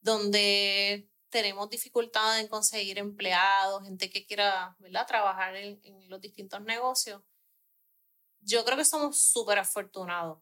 [0.02, 5.06] donde tenemos dificultad en conseguir empleados, gente que quiera ¿verdad?
[5.06, 7.22] trabajar en, los distintos negocios,
[8.40, 10.38] yo creo que somos súper afortunados.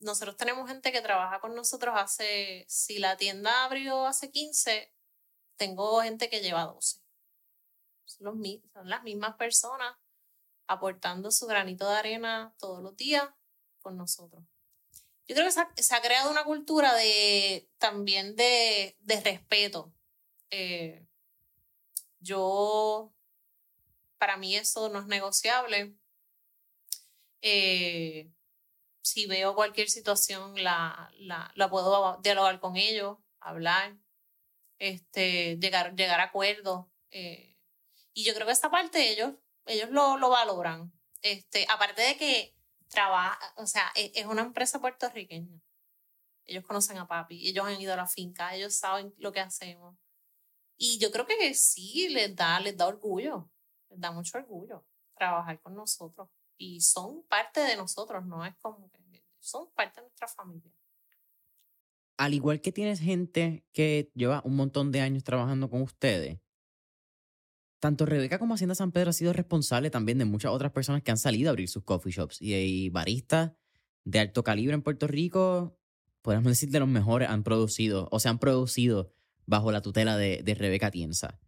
[0.00, 4.92] Nosotros tenemos gente que trabaja con nosotros hace, si la tienda abrió hace 15,
[5.56, 7.00] tengo gente que lleva 12.
[8.04, 8.42] Son,
[8.84, 9.96] las mismas personas
[10.66, 13.28] aportando su granito de arena todos los días
[13.80, 14.44] con nosotros.
[15.26, 19.92] Yo creo que se ha, creado una cultura de, también de respeto
[20.50, 21.06] eh,
[22.20, 23.14] yo,
[24.18, 25.94] para mí eso no es negociable.
[27.42, 28.30] Eh,
[29.02, 33.96] si veo cualquier situación, la, la, la, puedo dialogar con ellos, hablar,
[34.78, 36.86] este, llegar, llegar a acuerdos.
[37.10, 37.56] Eh,
[38.12, 39.34] y yo creo que esta parte ellos,
[39.66, 40.92] ellos lo, lo valoran.
[41.22, 42.54] Este, aparte de que
[42.88, 45.60] trabaja, o sea, es, es una empresa puertorriqueña.
[46.44, 49.96] Ellos conocen a papi, ellos han ido a la finca, ellos saben lo que hacemos.
[50.78, 53.50] Y yo creo que sí, les da, les da orgullo,
[53.90, 54.86] les da mucho orgullo
[55.16, 56.28] trabajar con nosotros.
[56.56, 58.98] Y son parte de nosotros, no es como que
[59.40, 60.72] son parte de nuestra familia.
[62.16, 66.40] Al igual que tienes gente que lleva un montón de años trabajando con ustedes,
[67.80, 71.12] tanto Rebeca como Hacienda San Pedro ha sido responsable también de muchas otras personas que
[71.12, 72.40] han salido a abrir sus coffee shops.
[72.40, 73.52] Y, y baristas
[74.04, 75.76] de alto calibre en Puerto Rico,
[76.22, 79.12] podemos decir de los mejores, han producido o se han producido
[79.48, 81.40] bajo la tutela de, de Rebeca Tienza.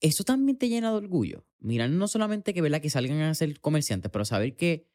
[0.00, 1.46] Eso también te llena de orgullo.
[1.58, 2.82] Mirar no solamente que, ¿verdad?
[2.82, 4.86] que salgan a ser comerciantes, pero saber que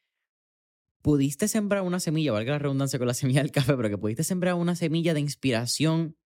[1.02, 4.24] pudiste sembrar una semilla, valga la redundancia con la semilla del café, pero que pudiste
[4.24, 6.18] sembrar una semilla de inspiración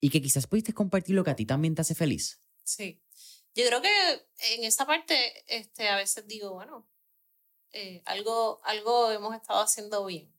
[0.00, 2.40] y que quizás pudiste compartir lo que a ti también te hace feliz.
[2.62, 3.02] Sí.
[3.56, 6.88] Yo creo que en esa parte este, a veces digo, bueno,
[7.72, 10.33] eh, algo, algo hemos estado haciendo bien.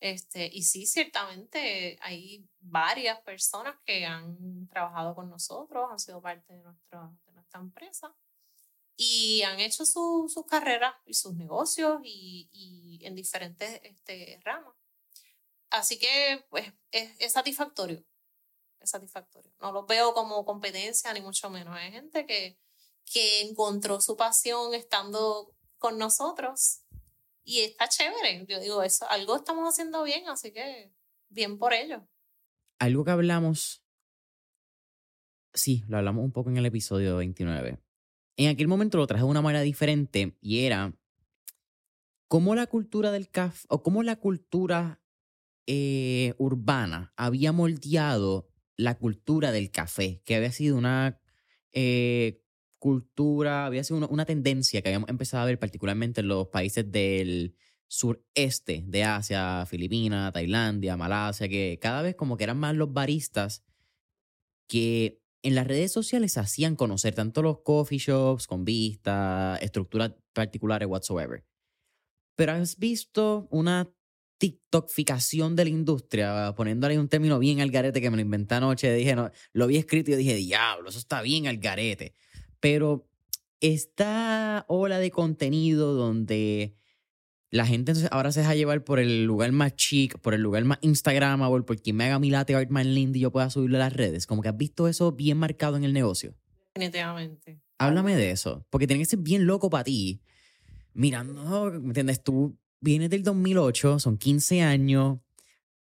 [0.00, 6.52] Este, y sí, ciertamente hay varias personas que han trabajado con nosotros, han sido parte
[6.52, 8.14] de, nuestro, de nuestra empresa
[8.96, 14.74] y han hecho sus carreras y sus negocios y, y en diferentes este, ramas.
[15.70, 18.04] Así que pues es, es, satisfactorio,
[18.78, 19.52] es satisfactorio.
[19.60, 21.76] No los veo como competencia ni mucho menos.
[21.76, 22.58] Hay gente que,
[23.04, 26.83] que encontró su pasión estando con nosotros
[27.44, 28.44] y está chévere.
[28.48, 30.92] Yo digo, eso, algo estamos haciendo bien, así que
[31.28, 32.08] bien por ello.
[32.78, 33.84] Algo que hablamos
[35.54, 37.78] sí, lo hablamos un poco en el episodio 29.
[38.36, 40.92] En aquel momento lo traje de una manera diferente y era
[42.28, 45.00] cómo la cultura del café, o cómo la cultura
[45.66, 51.20] eh, urbana había moldeado la cultura del café, que había sido una
[51.72, 52.42] eh,
[52.84, 57.56] cultura, había sido una, tendencia que habíamos empezado a ver particularmente en los países del
[57.88, 63.64] sureste de Asia, Filipinas, Tailandia, Malasia, que cada vez como que eran más los baristas
[64.68, 70.86] que en las redes sociales hacían conocer tanto los coffee shops con vistas, estructuras particulares,
[70.86, 71.42] whatsoever.
[72.36, 73.90] Pero has visto una
[74.36, 78.92] TikTokificación de la industria, poniéndole un término bien al garete que me lo inventé anoche.
[78.92, 82.14] Dije, no, lo vi escrito y dije, diablo, eso está bien al garete.
[82.64, 83.06] Pero
[83.60, 86.74] esta ola de contenido donde
[87.50, 90.78] la gente ahora se deja llevar por el lugar más chic, por el lugar más
[90.80, 93.80] Instagramable, por quien me haga mi latte art más lindo y yo pueda subirlo a
[93.80, 94.26] las redes.
[94.26, 96.38] Como que has visto eso bien marcado en el negocio.
[96.74, 97.60] Definitivamente.
[97.76, 100.22] Háblame de eso, porque tiene que ser bien loco para ti.
[100.94, 102.24] Mirando, ¿me entiendes?
[102.24, 105.18] Tú vienes del 2008, son 15 años,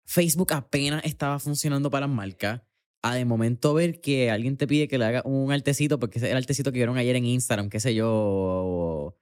[0.04, 2.62] Facebook apenas estaba funcionando para las marcas.
[3.04, 6.24] A de momento ver que alguien te pide que le haga un artecito, porque es
[6.24, 9.18] el artecito que vieron ayer en Instagram, qué sé yo,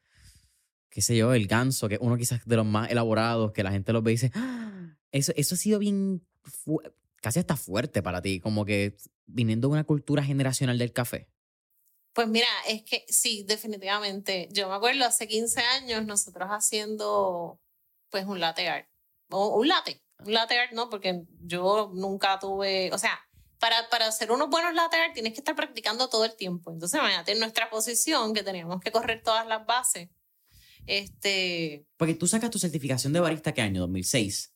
[0.90, 3.94] qué sé yo, el ganso, que uno quizás de los más elaborados, que la gente
[3.94, 4.98] los ve y dice, ¡Ah!
[5.12, 6.28] eso, eso ha sido bien,
[7.22, 11.30] casi hasta fuerte para ti, como que viniendo de una cultura generacional del café.
[12.14, 14.50] Pues mira, es que sí, definitivamente.
[14.52, 17.62] Yo me acuerdo hace 15 años nosotros haciendo
[18.10, 18.90] pues un latte art.
[19.30, 20.02] O un latte.
[20.26, 23.20] Un latte art no, porque yo nunca tuve, o sea,
[23.60, 26.72] para, para hacer unos buenos latte art tienes que estar practicando todo el tiempo.
[26.72, 30.10] Entonces, imagínate en nuestra posición que teníamos que correr todas las bases.
[30.86, 31.86] Este.
[31.98, 33.86] Porque tú sacas tu certificación de barista, ¿qué año?
[33.88, 34.52] ¿2006?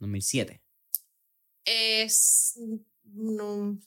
[0.00, 0.60] ¿2007?
[1.64, 2.58] Es.
[3.04, 3.78] No,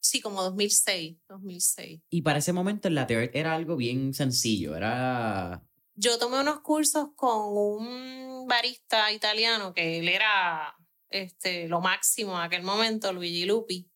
[0.00, 2.00] sí, como 2006, 2006.
[2.08, 5.66] Y para ese momento el latte era algo bien sencillo, era
[5.98, 10.75] yo tomé unos cursos con un barista italiano que él era
[11.10, 13.90] este, lo máximo en aquel momento, Luigi Lupi.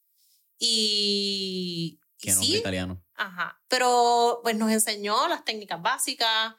[0.59, 2.01] Y.
[2.19, 3.03] Qué nombre italiano.
[3.15, 3.63] Ajá.
[3.69, 6.55] Pero pues nos enseñó las técnicas básicas.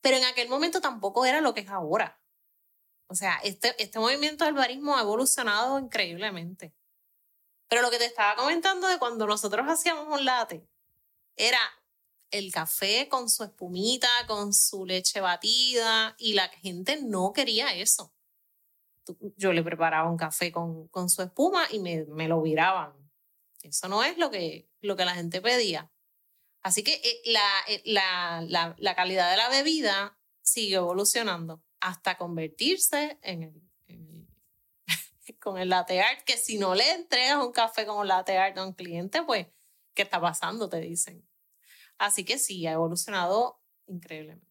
[0.00, 2.20] Pero en aquel momento tampoco era lo que es ahora.
[3.06, 6.74] O sea, este, este movimiento del barismo ha evolucionado increíblemente.
[7.68, 10.66] Pero lo que te estaba comentando de cuando nosotros hacíamos un latte
[11.36, 11.60] era
[12.30, 18.12] el café con su espumita, con su leche batida, y la gente no quería eso.
[19.36, 22.92] Yo le preparaba un café con, con su espuma y me, me, lo viraban.
[23.62, 25.90] Eso no es lo que, lo que la gente pedía.
[26.62, 32.16] Así que eh, la, eh, la, la, la calidad de la bebida sigue evolucionando hasta
[32.16, 34.26] convertirse en el,
[35.40, 38.66] con el latte art, que si no le entregas un café como latte art a
[38.66, 39.46] un cliente, pues,
[39.94, 40.68] ¿qué está pasando?
[40.68, 41.26] Te dicen.
[41.98, 44.49] Así que sí, ha evolucionado increíblemente.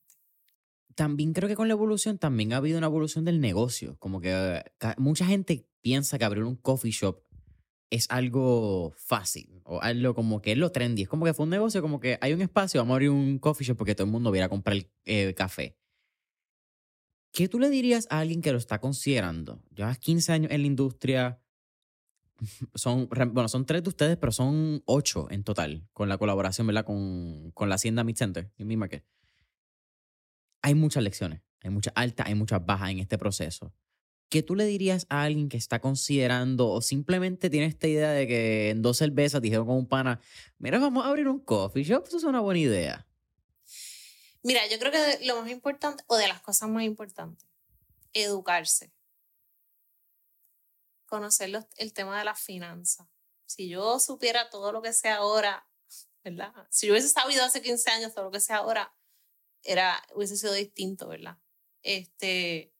[1.00, 3.96] También creo que con la evolución también ha habido una evolución del negocio.
[4.00, 4.66] Como que
[4.98, 7.24] mucha gente piensa que abrir un coffee shop
[7.90, 11.04] es algo fácil o algo como que es lo trendy.
[11.04, 13.40] Es como que fue un negocio, como que hay un espacio, vamos a abrir un
[13.40, 15.78] coffee shop porque todo el mundo viene a comprar el café.
[17.32, 19.64] ¿Qué tú le dirías a alguien que lo está considerando?
[19.74, 21.42] Llevas 15 años en la industria,
[22.76, 26.84] son, bueno, son tres de ustedes, pero son ocho en total con la colaboración, ¿verdad?
[26.84, 29.06] Con, con la Hacienda Mid Center y Mi Market.
[30.62, 33.74] Hay muchas lecciones, hay muchas altas, hay muchas bajas en este proceso.
[34.30, 38.28] ¿Qué tú le dirías a alguien que está considerando o simplemente tiene esta idea de
[38.28, 40.20] que en dos cervezas dijeron con un pana,
[40.60, 42.06] mira, vamos a abrir un coffee shop?
[42.08, 43.08] Eso es una buena idea.
[44.44, 47.50] Mira, yo creo que lo más importante, o de las cosas más importantes,
[48.14, 48.94] educarse
[51.10, 53.08] conocer el tema de las finanzas.
[53.46, 55.68] Si yo supiera todo lo que sé ahora,
[56.24, 56.54] ¿verdad?
[56.70, 58.96] Si yo hubiese sabido hace 15 años todo lo que sé ahora,
[59.64, 61.38] era, hubiese sido distinto, ¿verdad?
[61.84, 62.74] Este,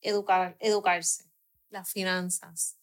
[0.00, 1.30] educar, educarse,
[1.70, 2.78] las finanzas,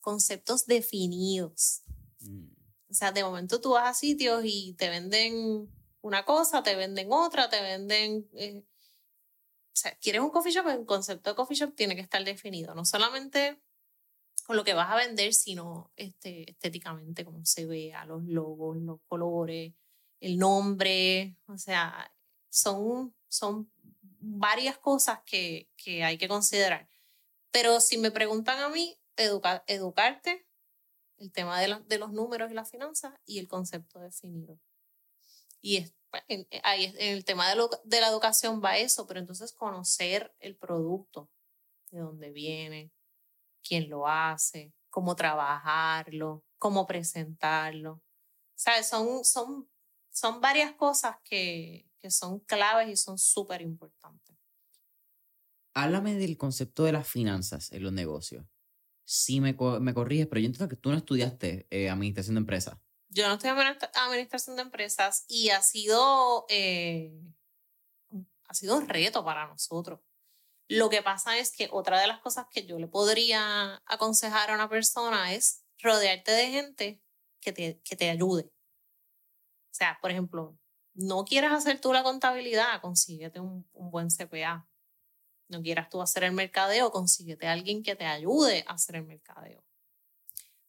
[0.00, 1.82] conceptos definidos.
[2.20, 2.54] Mm.
[2.90, 5.68] O sea, de momento tú vas a sitios y te venden
[6.00, 8.28] una cosa, te venden otra, te venden...
[8.34, 12.22] Eh, o sea, quieres un coffee shop, el concepto de coffee shop tiene que estar
[12.24, 13.60] definido, no solamente
[14.46, 19.00] con lo que vas a vender, sino este, estéticamente, cómo se vea, los logos, los
[19.06, 19.74] colores,
[20.20, 22.13] el nombre, o sea,
[22.54, 23.70] son, son
[24.20, 26.88] varias cosas que, que hay que considerar.
[27.50, 30.46] Pero si me preguntan a mí, educarte,
[31.18, 34.58] el tema de, de, los números y las finanzas y el concepto definido.
[35.60, 35.94] Y es,
[36.28, 40.56] en, en, el tema de, lo, de la educación va eso, pero entonces conocer el
[40.56, 41.30] producto,
[41.90, 42.92] de dónde viene,
[43.62, 48.00] quién lo hace, cómo trabajarlo, cómo presentarlo.
[48.54, 48.88] ¿Sabes?
[48.88, 49.68] Son, son,
[50.10, 54.36] son varias cosas que, que son claves y son súper importantes.
[55.72, 58.44] Háblame del concepto de las finanzas en los negocios.
[59.06, 62.76] Sí me, me corriges, pero yo entiendo que tú no estudiaste eh, administración de empresas.
[63.08, 67.18] Yo no estudié administración de empresas y ha sido, eh,
[68.48, 70.00] ha sido un reto para nosotros.
[70.68, 74.54] Lo que pasa es que otra de las cosas que yo le podría aconsejar a
[74.56, 77.02] una persona es rodearte de gente
[77.40, 78.42] que te, que te ayude.
[78.42, 80.58] O sea, por ejemplo,
[80.94, 84.66] no quieras hacer tú la contabilidad, consíguete un, buen CPA.
[85.48, 89.04] No quieras tú hacer el mercadeo, consíguete a alguien que te ayude a hacer el
[89.04, 89.62] mercadeo.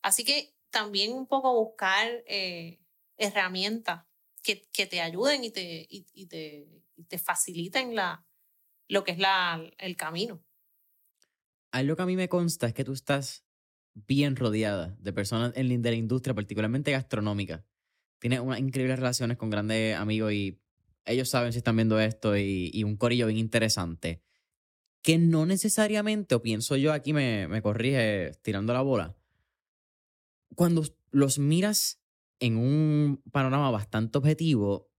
[0.01, 2.79] Así que también un poco buscar eh,
[3.17, 4.05] herramientas
[4.43, 8.25] que, te ayuden y te, y te, y te faciliten la,
[8.87, 10.43] lo que es la, el camino.
[11.71, 13.43] Algo que a mí me consta es que tú estás
[13.93, 17.65] bien rodeada de personas en de la industria, particularmente gastronómica.
[18.19, 20.59] Tienes unas increíbles relaciones con grandes amigos y
[21.05, 24.21] ellos saben si están viendo esto y, y un corillo bien interesante.
[25.01, 29.15] Que no necesariamente, o pienso yo aquí me, me corrige tirando la bola,
[30.55, 32.01] cuando los miras
[32.39, 34.89] en un panorama bastante objetivo,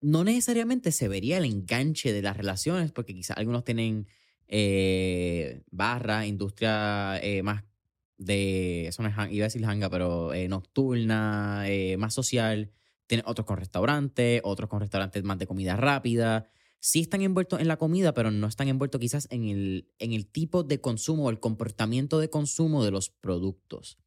[0.00, 4.06] no necesariamente se vería el enganche de las relaciones, porque quizás algunos tienen
[4.46, 7.64] eh, barra, industria eh, más
[8.18, 11.64] de, eso no es, iba a decir hanga, pero eh, nocturna,
[11.96, 12.72] más social.
[13.06, 16.50] Tienen otros con restaurantes, otros con restaurantes más de comida rápida.
[16.80, 20.26] Sí están envueltos en la comida, pero no están envueltos quizás en el, en el
[20.26, 23.98] tipo de consumo o el comportamiento de consumo de los productos.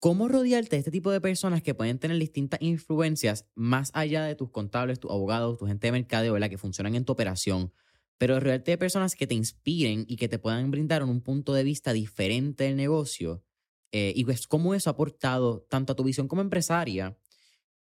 [0.00, 4.36] ¿Cómo rodearte de este tipo de personas que pueden tener distintas influencias más allá de
[4.36, 7.72] tus contables, tus abogados, tu gente de mercadeo, que funcionan en tu operación?
[8.18, 11.64] Pero rodearte de personas que te inspiren y que te puedan brindar un punto de
[11.64, 13.44] vista diferente del negocio.
[13.92, 17.16] Eh, y pues cómo eso ha aportado tanto a tu visión como empresaria,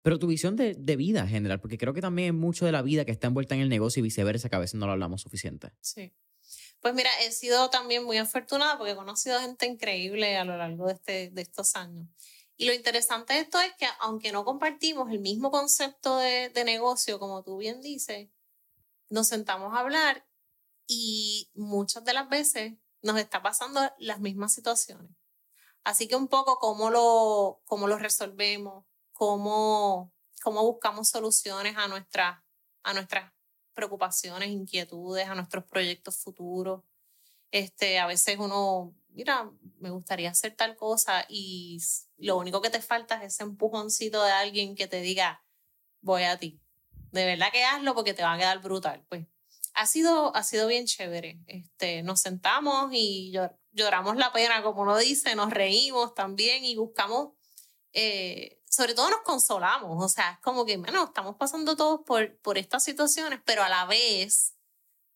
[0.03, 2.71] pero tu visión de, de, vida en general, porque creo que también hay mucho de
[2.71, 4.93] la vida que está envuelta en el negocio y viceversa, que a veces no lo
[4.93, 5.73] hablamos suficiente.
[5.81, 6.13] Sí.
[6.81, 10.87] Pues mira, he sido también muy afortunada porque he conocido gente increíble a lo largo
[10.87, 12.07] de, este, de estos años.
[12.57, 16.65] Y lo interesante de esto es que aunque no compartimos el mismo concepto de, de
[16.65, 18.29] negocio, como tú bien dices,
[19.11, 20.26] nos sentamos a hablar
[20.87, 25.11] y muchas de las veces nos está pasando las mismas situaciones.
[25.85, 32.45] Así que un poco cómo lo, cómo lo resolvemos, cómo, cómo buscamos soluciones a, nuestra,
[32.83, 33.33] a nuestras
[33.73, 36.83] preocupaciones, inquietudes, a nuestros proyectos futuros.
[37.53, 41.81] Este, a veces uno, mira, me gustaría hacer tal cosa y
[42.17, 45.45] lo único que te falta es ese empujoncito de alguien que te diga,
[46.01, 46.61] voy a ti.
[47.13, 49.05] De verdad que hazlo porque te va a quedar brutal.
[49.09, 49.27] Pues
[49.77, 51.39] ha sido, ha sido bien chévere.
[51.47, 53.33] Este, nos sentamos y
[53.73, 57.31] lloramos la pena, como uno dice, nos reímos también y buscamos
[57.93, 62.37] eh, sobre todo nos consolamos, o sea, es como que, bueno, estamos pasando todos por,
[62.41, 64.55] por estas situaciones, pero a la vez,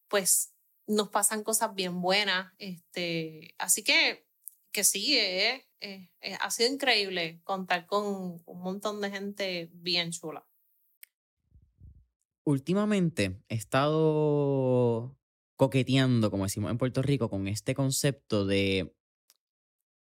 [0.09, 0.55] pues
[0.87, 4.27] nos pasan cosas bien buenas, este, así que,
[4.73, 10.11] que sí, eh, eh, eh, ha sido increíble contar con un montón de gente bien
[10.11, 10.47] chula.
[12.51, 15.17] Últimamente he estado
[15.55, 18.93] coqueteando, como decimos en Puerto Rico, con este concepto de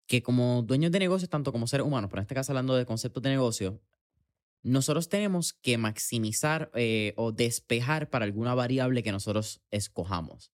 [0.09, 2.85] que como dueños de negocios, tanto como seres humanos, pero en este caso hablando de
[2.85, 3.81] conceptos de negocio,
[4.64, 10.50] nosotros tenemos que maximizar eh, o despejar para alguna variable que nosotros escojamos.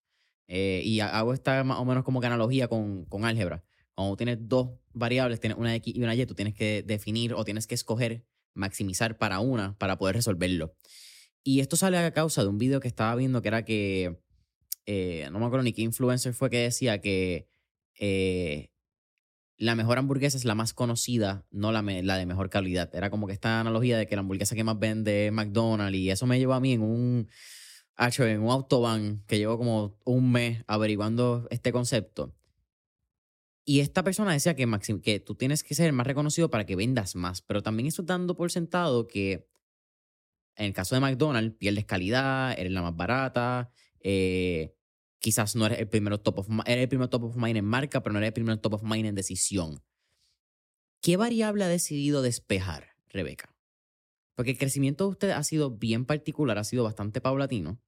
[0.47, 3.63] Eh, y hago esta más o menos como que analogía con, con álgebra.
[3.95, 7.43] Cuando tienes dos variables, tienes una X y una Y, tú tienes que definir o
[7.43, 8.23] tienes que escoger,
[8.53, 10.75] maximizar para una para poder resolverlo.
[11.49, 14.21] Y esto sale a causa de un video que estaba viendo que era que,
[14.85, 17.49] eh, no me acuerdo ni qué influencer fue que decía que
[19.57, 22.93] la mejor hamburguesa es la más conocida, no la, la, de mejor calidad.
[22.93, 26.11] Era como que esta analogía de que la hamburguesa que más vende es McDonald's y
[26.11, 27.27] eso me llevó a mí en un,
[27.97, 32.35] en un autobahn que llevo como un mes averiguando este concepto.
[33.65, 34.67] Y esta persona decía que,
[35.01, 38.35] que tú tienes que ser más reconocido para que vendas más, pero también eso dando
[38.35, 39.49] por sentado que
[40.59, 44.75] en el caso de McDonald's pierdes calidad, eres la más barata, eh,
[45.19, 48.03] quizás no eres el primero top of eres el primero top of mind en marca,
[48.03, 49.81] pero no eres el primero top of mind en decisión.
[51.01, 53.55] ¿Qué variable ha decidido despejar, Rebeca?
[54.35, 57.81] Porque el crecimiento de usted ha sido bien particular, ha sido bastante paulatino,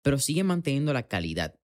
[0.00, 1.58] pero sigue manteniendo la calidad.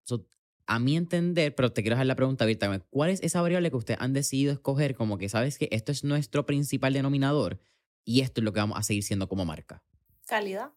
[0.66, 3.76] a mi entender, pero te quiero dejar la pregunta abierta, ¿cuál es esa variable que
[3.78, 7.58] ustedes han decidido escoger como que sabes que esto es nuestro principal denominador
[8.04, 9.82] y esto es lo que vamos a seguir siendo como marca?
[10.28, 10.70] Calidad.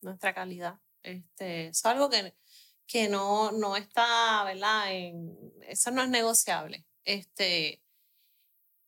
[0.00, 0.78] Nuestra calidad.
[1.02, 2.36] Este, es algo que,
[2.86, 4.92] que no, no está, ¿verdad?
[5.62, 6.86] eso no es negociable.
[7.02, 7.82] Este,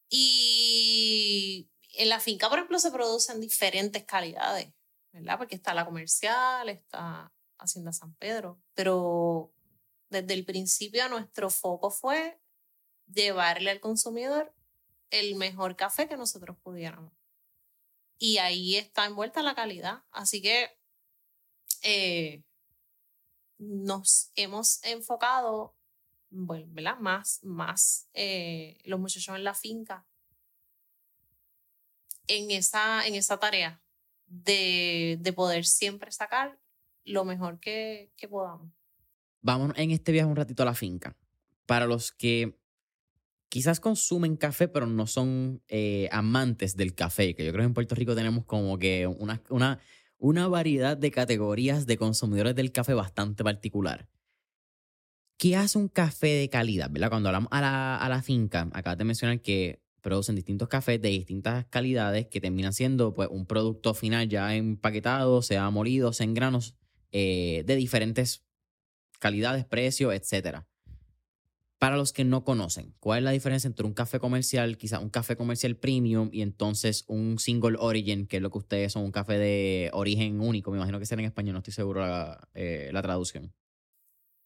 [0.08, 4.72] y en la finca, por ejemplo, se producen diferentes calidades,
[5.10, 5.36] ¿verdad?
[5.36, 9.52] Porque está la comercial, está Hacienda San Pedro, pero
[10.10, 12.38] desde el principio nuestro foco fue
[13.12, 14.54] llevarle al consumidor
[15.10, 17.15] el mejor café que nosotros pudiéramos.
[18.18, 20.02] Y ahí está envuelta la calidad.
[20.10, 20.70] Así que
[21.82, 22.42] eh,
[23.58, 25.74] nos hemos enfocado,
[26.30, 26.96] bueno.
[27.00, 30.06] Más, más eh, los muchachos en la finca
[32.28, 33.80] en esa, en esa tarea
[34.26, 36.58] de, de poder siempre sacar
[37.04, 38.72] lo mejor que, que podamos.
[39.42, 41.16] Vamos en este viaje un ratito a la finca.
[41.66, 42.58] Para los que
[43.48, 47.74] quizás consumen café, pero no son eh, amantes del café, que yo creo que en
[47.74, 49.78] Puerto Rico tenemos como que una, una,
[50.18, 54.08] una variedad de categorías de consumidores del café bastante particular.
[55.38, 56.90] ¿Qué hace un café de calidad?
[56.90, 57.10] ¿verdad?
[57.10, 61.08] Cuando hablamos a la, a la finca, acabas de mencionar que producen distintos cafés de
[61.08, 66.34] distintas calidades que terminan siendo pues, un producto final ya empaquetado, sea molido, sea en
[66.34, 66.76] granos,
[67.10, 68.44] eh, de diferentes
[69.18, 70.66] calidades, precios, etcétera.
[71.78, 75.10] Para los que no conocen, ¿cuál es la diferencia entre un café comercial, quizás un
[75.10, 79.12] café comercial premium y entonces un single origin, que es lo que ustedes son, un
[79.12, 80.70] café de origen único?
[80.70, 83.54] Me imagino que será en español, no estoy seguro la, eh, la traducción.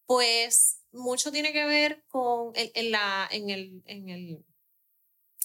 [0.07, 4.45] Pues mucho tiene que ver con en, la, en, el, en, el,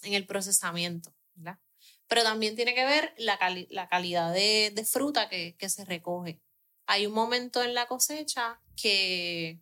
[0.01, 1.59] en el procesamiento, ¿verdad?
[2.07, 3.37] Pero también tiene que ver la,
[3.69, 6.41] la calidad de, de fruta que, que se recoge.
[6.87, 9.59] Hay un momento en la cosecha que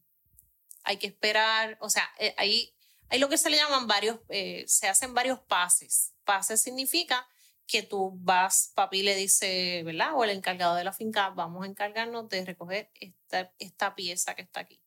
[0.83, 2.73] hay que esperar, o sea, eh, hay
[3.19, 6.13] lo que se le llaman varios, eh, se hacen varios pases.
[6.23, 7.27] Pases significa
[7.67, 10.15] que tú vas, papi le dice, ¿verdad?
[10.15, 14.41] O el encargado de la finca, vamos a encargarnos de recoger esta, esta pieza que
[14.41, 14.81] está aquí.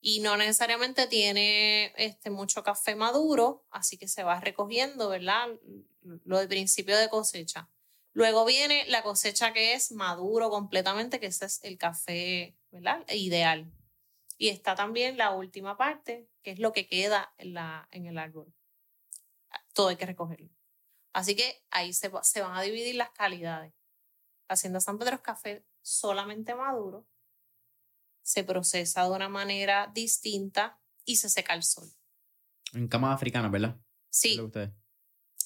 [0.00, 5.48] Y no necesariamente tiene este, mucho café maduro, así que se va recogiendo, ¿verdad?
[6.24, 7.68] Lo de principio de cosecha.
[8.12, 13.04] Luego viene la cosecha que es maduro completamente, que ese es el café, ¿verdad?
[13.10, 13.70] Ideal.
[14.42, 18.18] Y está también la última parte, que es lo que queda en, la, en el
[18.18, 18.52] árbol.
[19.72, 20.50] Todo hay que recogerlo.
[21.12, 23.72] Así que ahí se, se van a dividir las calidades.
[24.48, 27.06] Hacienda San Pedro es café solamente maduro,
[28.22, 31.88] se procesa de una manera distinta y se seca al sol.
[32.72, 33.80] En camas africanas, ¿verdad?
[34.10, 34.40] Sí.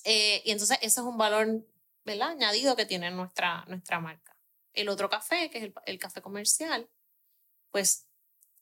[0.04, 1.68] Eh, y entonces ese es un valor
[2.06, 2.30] ¿verdad?
[2.30, 4.40] añadido que tiene nuestra, nuestra marca.
[4.72, 6.88] El otro café, que es el, el café comercial,
[7.70, 8.05] pues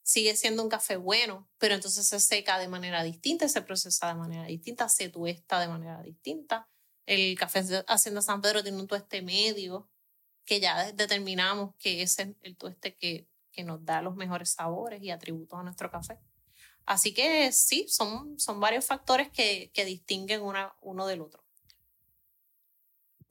[0.05, 4.15] sigue siendo un café bueno, pero entonces se seca de manera distinta, se procesa de
[4.15, 6.69] manera distinta, se tuesta de manera distinta.
[7.07, 9.89] El café Hacienda San Pedro tiene un tueste medio,
[10.45, 15.03] que ya determinamos que ese es el tueste que, que nos da los mejores sabores
[15.03, 16.19] y atributos a nuestro café.
[16.85, 21.44] Así que sí, son, son varios factores que, que distinguen una, uno del otro.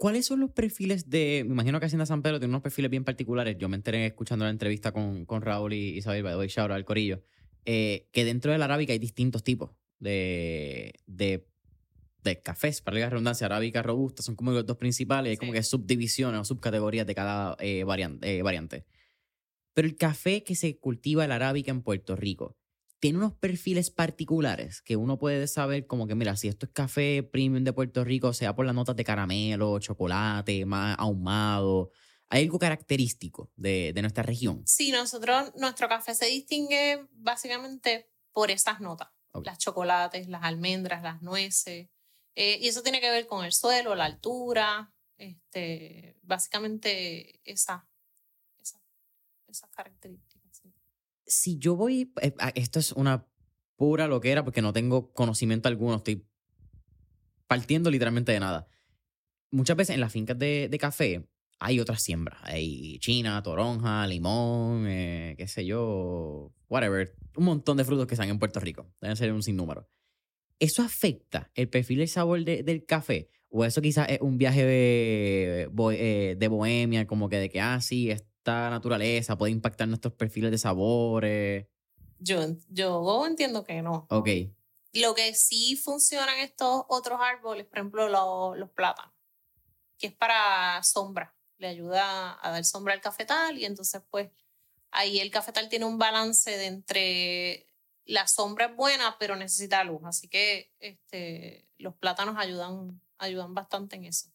[0.03, 1.45] ¿Cuáles son los perfiles de.?
[1.47, 3.55] Me imagino que Hacienda San Pedro tiene unos perfiles bien particulares.
[3.57, 7.23] Yo me enteré escuchando la entrevista con, con Raúl y Isabel, doy shout al Corillo,
[7.63, 11.47] eh, que dentro de la arábica hay distintos tipos de, de,
[12.21, 15.63] de cafés, para la redundancia, arábica, robusta, son como los dos principales, hay como que
[15.63, 18.85] subdivisiones o subcategorías de cada eh, variante, eh, variante.
[19.73, 22.57] Pero el café que se cultiva la arábica en Puerto Rico,
[23.03, 27.21] tiene unos perfiles particulares que uno puede saber como que, mira, si esto es café
[27.21, 31.91] premium de Puerto Rico, sea por las notas de caramelo, chocolate, más ahumado,
[32.29, 34.63] ¿hay algo característico de, de nuestra región?
[34.65, 39.09] Sí, nosotros, nuestro café se distingue básicamente por esas notas.
[39.33, 41.89] Las chocolates, las almendras, las nueces.
[42.35, 47.85] Eh, y eso tiene que ver con el suelo, la altura, este, básicamente esa,
[48.61, 48.81] esa,
[49.49, 50.32] esas características
[51.33, 53.27] si yo voy, eh, esto es una
[53.75, 56.25] pura loquera porque no tengo conocimiento alguno, estoy
[57.47, 58.67] partiendo literalmente de nada.
[59.51, 61.27] Muchas veces en las fincas de, de café
[61.59, 62.39] hay otras siembras.
[62.43, 67.15] Hay china, toronja, limón, eh, qué sé yo, whatever.
[67.35, 68.91] Un montón de frutos que están en Puerto Rico.
[69.01, 69.89] Deben ser un sinnúmero.
[70.59, 73.29] ¿Eso afecta el perfil y el sabor del café?
[73.49, 77.79] ¿O eso quizás es un viaje de, eh, de bohemia, como que de que, ah,
[77.81, 78.11] sí,
[78.43, 81.65] esta naturaleza puede impactar nuestros perfiles de sabores?
[82.19, 84.05] Yo, yo entiendo que no.
[84.09, 84.27] Ok.
[84.91, 89.13] Lo que sí funcionan estos otros árboles, por ejemplo, los, los plátanos,
[89.97, 94.29] que es para sombra, le ayuda a dar sombra al cafetal y entonces pues
[94.91, 97.65] ahí el cafetal tiene un balance de entre
[98.03, 103.95] la sombra es buena, pero necesita luz, así que este, los plátanos ayudan, ayudan bastante
[103.95, 104.29] en eso.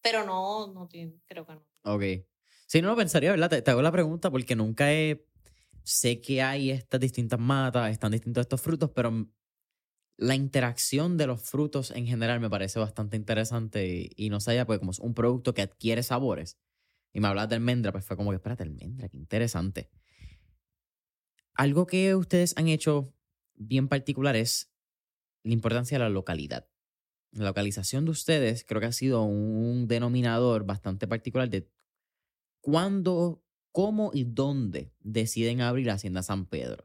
[0.00, 1.66] Pero no, no tiene, creo que no.
[1.84, 2.29] Ok.
[2.70, 3.64] Si no lo pensaría, ¿verdad?
[3.64, 5.26] Te, hago la pregunta porque nunca he
[5.82, 9.28] sé que hay estas distintas matas, están distintos estos frutos, pero
[10.16, 14.66] la interacción de los frutos en general me parece bastante interesante y, no sé ya,
[14.66, 16.58] pues como es un producto que adquiere sabores.
[17.12, 19.90] Y me hablabas de almendra, pues fue como que, espérate, almendra, qué interesante.
[21.54, 23.12] Algo que ustedes han hecho
[23.56, 24.70] bien particular es
[25.42, 26.68] la importancia de la localidad.
[27.32, 31.68] La localización de ustedes creo que ha sido un denominador bastante particular de
[32.60, 36.84] cuándo, cómo y dónde deciden abrir la Hacienda San Pedro.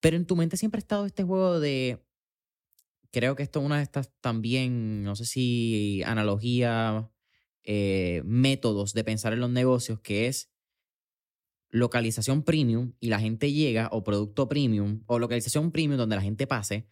[0.00, 2.06] Pero en tu mente siempre ha estado este juego de
[3.16, 7.10] creo que esto es una de estas también, no sé si analogía,
[7.64, 10.52] eh, métodos de pensar en los negocios, que es
[11.70, 16.46] localización premium y la gente llega, o producto premium, o localización premium donde la gente
[16.46, 16.86] pase,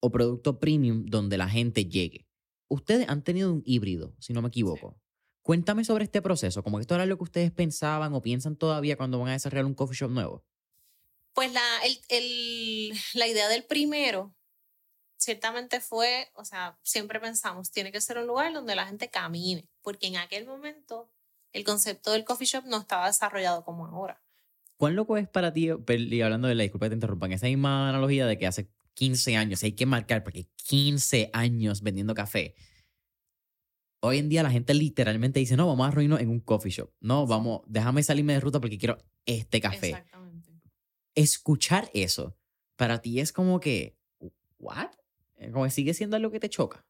[0.00, 2.28] o producto premium donde la gente llegue.
[2.68, 5.00] Ustedes han tenido un híbrido, si no me equivoco.
[5.46, 8.96] Cuéntame sobre este proceso, como que esto era lo que ustedes pensaban o piensan todavía
[8.96, 10.42] cuando van a desarrollar un coffee shop nuevo.
[11.34, 11.62] Pues la,
[13.14, 14.34] la idea del primero
[15.18, 19.68] ciertamente fue, o sea, siempre pensamos, tiene que ser un lugar donde la gente camine,
[19.82, 21.12] porque en aquel momento
[21.52, 24.20] el concepto del coffee shop no estaba desarrollado como ahora.
[24.76, 27.90] ¿Cuán loco es para ti, y hablando de la disculpa que te interrumpan, esa misma
[27.90, 32.56] analogía de que hace 15 años, hay que marcar, porque 15 años vendiendo café.
[34.06, 36.90] Hoy en día la gente literalmente dice, no, vamos a arruinarnos en un coffee shop.
[37.00, 39.88] No, vamos, déjame salirme de ruta porque quiero este café.
[39.88, 40.50] Exactamente.
[41.14, 42.36] Escuchar eso,
[42.76, 43.96] para ti es como que,
[44.58, 44.90] ¿what?
[45.36, 46.84] Eh, como que sigue siendo algo que te choca.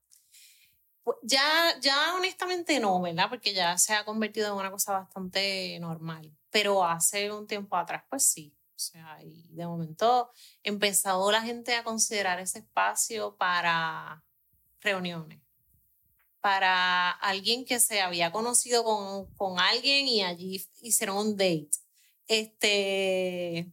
[1.22, 3.28] Ya, ya honestamente no, ¿verdad?
[3.28, 6.36] Porque ya se ha convertido en una cosa bastante normal.
[6.50, 8.56] Pero hace un tiempo atrás, pues sí.
[8.76, 10.30] O sea, y de momento
[10.62, 14.22] empezó la gente a considerar ese espacio para
[14.80, 15.40] reuniones,
[16.46, 21.70] para alguien que se había conocido con, con alguien y allí hicieron un date.
[22.28, 23.72] Este,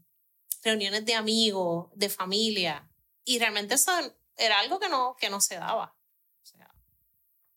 [0.64, 2.90] reuniones de amigos, de familia.
[3.26, 5.96] Y realmente son era algo que no, que no se daba.
[6.42, 6.74] O sea,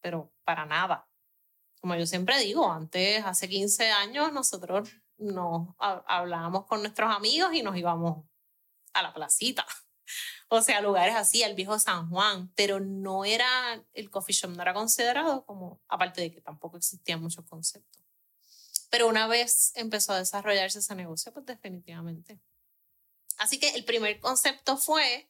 [0.03, 1.09] pero para nada.
[1.81, 7.63] Como yo siempre digo, antes, hace 15 años, nosotros nos hablábamos con nuestros amigos y
[7.63, 8.27] nos íbamos
[8.93, 9.65] a la placita.
[10.49, 14.63] O sea, lugares así, al viejo San Juan, pero no era, el coffee shop no
[14.63, 18.03] era considerado como, aparte de que tampoco existían muchos conceptos.
[18.91, 22.41] Pero una vez empezó a desarrollarse ese negocio, pues definitivamente.
[23.39, 25.29] Así que el primer concepto fue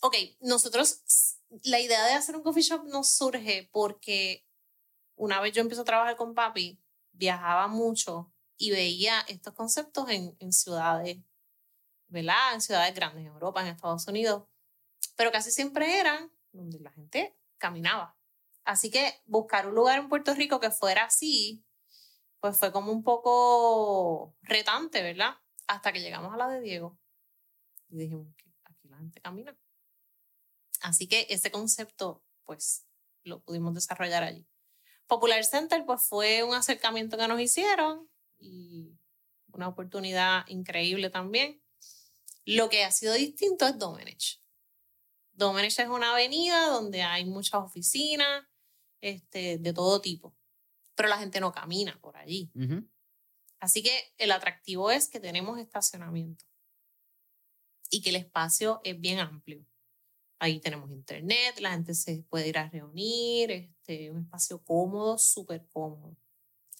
[0.00, 1.00] ok, nosotros,
[1.62, 4.46] la idea de hacer un coffee shop nos surge porque
[5.16, 6.80] una vez yo empecé a trabajar con papi,
[7.12, 11.18] viajaba mucho y veía estos conceptos en, en ciudades,
[12.08, 12.54] ¿verdad?
[12.54, 14.44] En ciudades grandes, en Europa, en Estados Unidos,
[15.16, 18.16] pero casi siempre eran donde la gente caminaba.
[18.64, 21.64] Así que buscar un lugar en Puerto Rico que fuera así,
[22.40, 25.36] pues fue como un poco retante, ¿verdad?
[25.66, 26.98] Hasta que llegamos a la de Diego
[27.94, 29.56] y dijimos que aquí la gente camina.
[30.82, 32.86] Así que ese concepto, pues,
[33.22, 34.46] lo pudimos desarrollar allí.
[35.06, 38.98] Popular Center, pues, fue un acercamiento que nos hicieron y
[39.52, 41.62] una oportunidad increíble también.
[42.44, 44.40] Lo que ha sido distinto es Domenech.
[45.32, 48.44] Domenech es una avenida donde hay muchas oficinas
[49.00, 50.34] este, de todo tipo,
[50.94, 52.50] pero la gente no camina por allí.
[53.58, 56.44] Así que el atractivo es que tenemos estacionamiento
[57.90, 59.64] y que el espacio es bien amplio.
[60.38, 65.66] Ahí tenemos internet, la gente se puede ir a reunir, este, un espacio cómodo, súper
[65.72, 66.16] cómodo.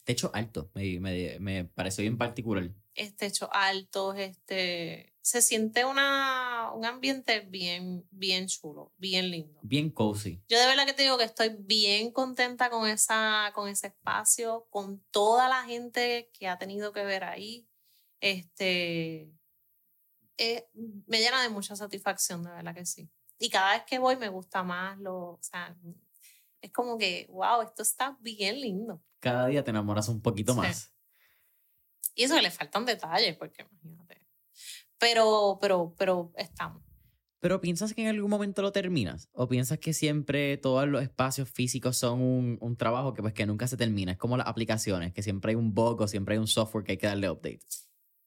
[0.04, 2.70] Techo alto, me, me, me pareció bien particular.
[2.94, 9.58] Es techo alto, este, se siente una, un ambiente bien, bien chulo, bien lindo.
[9.62, 10.42] Bien cozy.
[10.48, 14.66] Yo de verdad que te digo que estoy bien contenta con, esa, con ese espacio,
[14.70, 17.68] con toda la gente que ha tenido que ver ahí.
[18.20, 19.32] Este,
[20.38, 20.68] eh,
[21.06, 24.28] me llena de mucha satisfacción, de verdad que sí y cada vez que voy me
[24.28, 25.76] gusta más, lo, o sea,
[26.60, 29.02] es como que, wow, esto está bien lindo.
[29.20, 30.93] Cada día te enamoras un poquito más.
[32.14, 34.22] Y eso que le faltan detalles, porque imagínate.
[34.98, 36.82] Pero, pero, pero estamos.
[37.40, 39.28] Pero piensas que en algún momento lo terminas?
[39.32, 43.44] ¿O piensas que siempre todos los espacios físicos son un, un trabajo que, pues, que
[43.44, 44.12] nunca se termina?
[44.12, 46.92] Es como las aplicaciones, que siempre hay un bug o siempre hay un software que
[46.92, 47.60] hay que darle update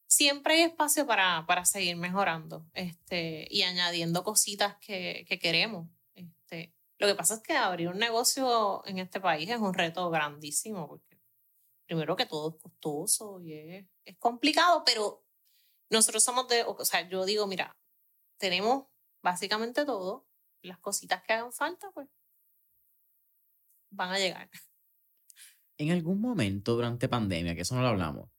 [0.08, 5.90] siempre hay espacio para, para seguir mejorando este, y añadiendo cositas que, que queremos.
[6.16, 10.10] Este, lo que pasa es que abrir un negocio en este país es un reto
[10.10, 11.17] grandísimo, porque
[11.88, 15.24] primero que todo es costoso y es, es complicado, pero
[15.90, 17.72] nosotros somos de, o sea, yo digo, mira,
[18.38, 18.86] tenemos
[19.24, 20.28] básicamente todo,
[20.62, 22.08] las cositas que hagan falta, pues
[23.90, 24.50] van a llegar.
[25.80, 28.32] En algún momento durante pandemia, que eso no lo hablamos,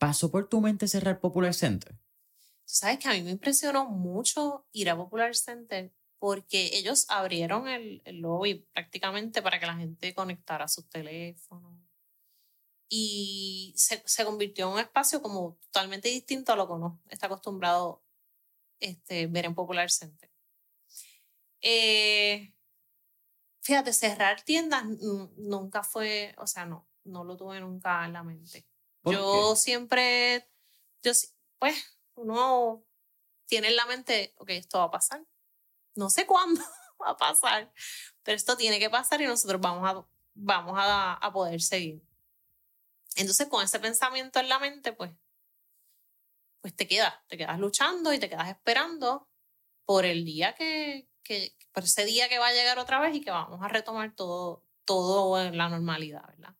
[0.00, 1.92] ¿Pasó por tu mente cerrar Popular Center?
[1.92, 7.68] Tú sabes que a mí me impresionó mucho ir a Popular Center porque ellos abrieron
[7.68, 11.79] el, el lobby prácticamente para que la gente conectara sus teléfonos.
[12.92, 17.26] Y se, se convirtió en un espacio como totalmente distinto a lo que uno está
[17.26, 18.02] acostumbrado
[18.80, 20.30] este, ver en Popular Center.
[21.60, 22.52] Eh,
[23.60, 24.84] fíjate, cerrar tiendas
[25.36, 28.66] nunca fue, o sea, no, no lo tuve nunca en la mente.
[29.04, 30.50] Yo siempre,
[31.02, 31.12] yo,
[31.58, 32.84] pues, uno
[33.46, 35.24] tiene en la mente, ok, esto va a pasar.
[35.94, 36.60] No sé cuándo
[37.02, 37.72] va a pasar,
[38.22, 42.02] pero esto tiene que pasar y nosotros vamos a, vamos a, a poder seguir.
[43.16, 45.12] Entonces, con ese pensamiento en la mente, pues,
[46.60, 49.28] pues te quedas, te quedas luchando y te quedas esperando
[49.84, 53.20] por el día que, que, por ese día que va a llegar otra vez y
[53.20, 56.56] que vamos a retomar todo, todo en la normalidad, ¿verdad?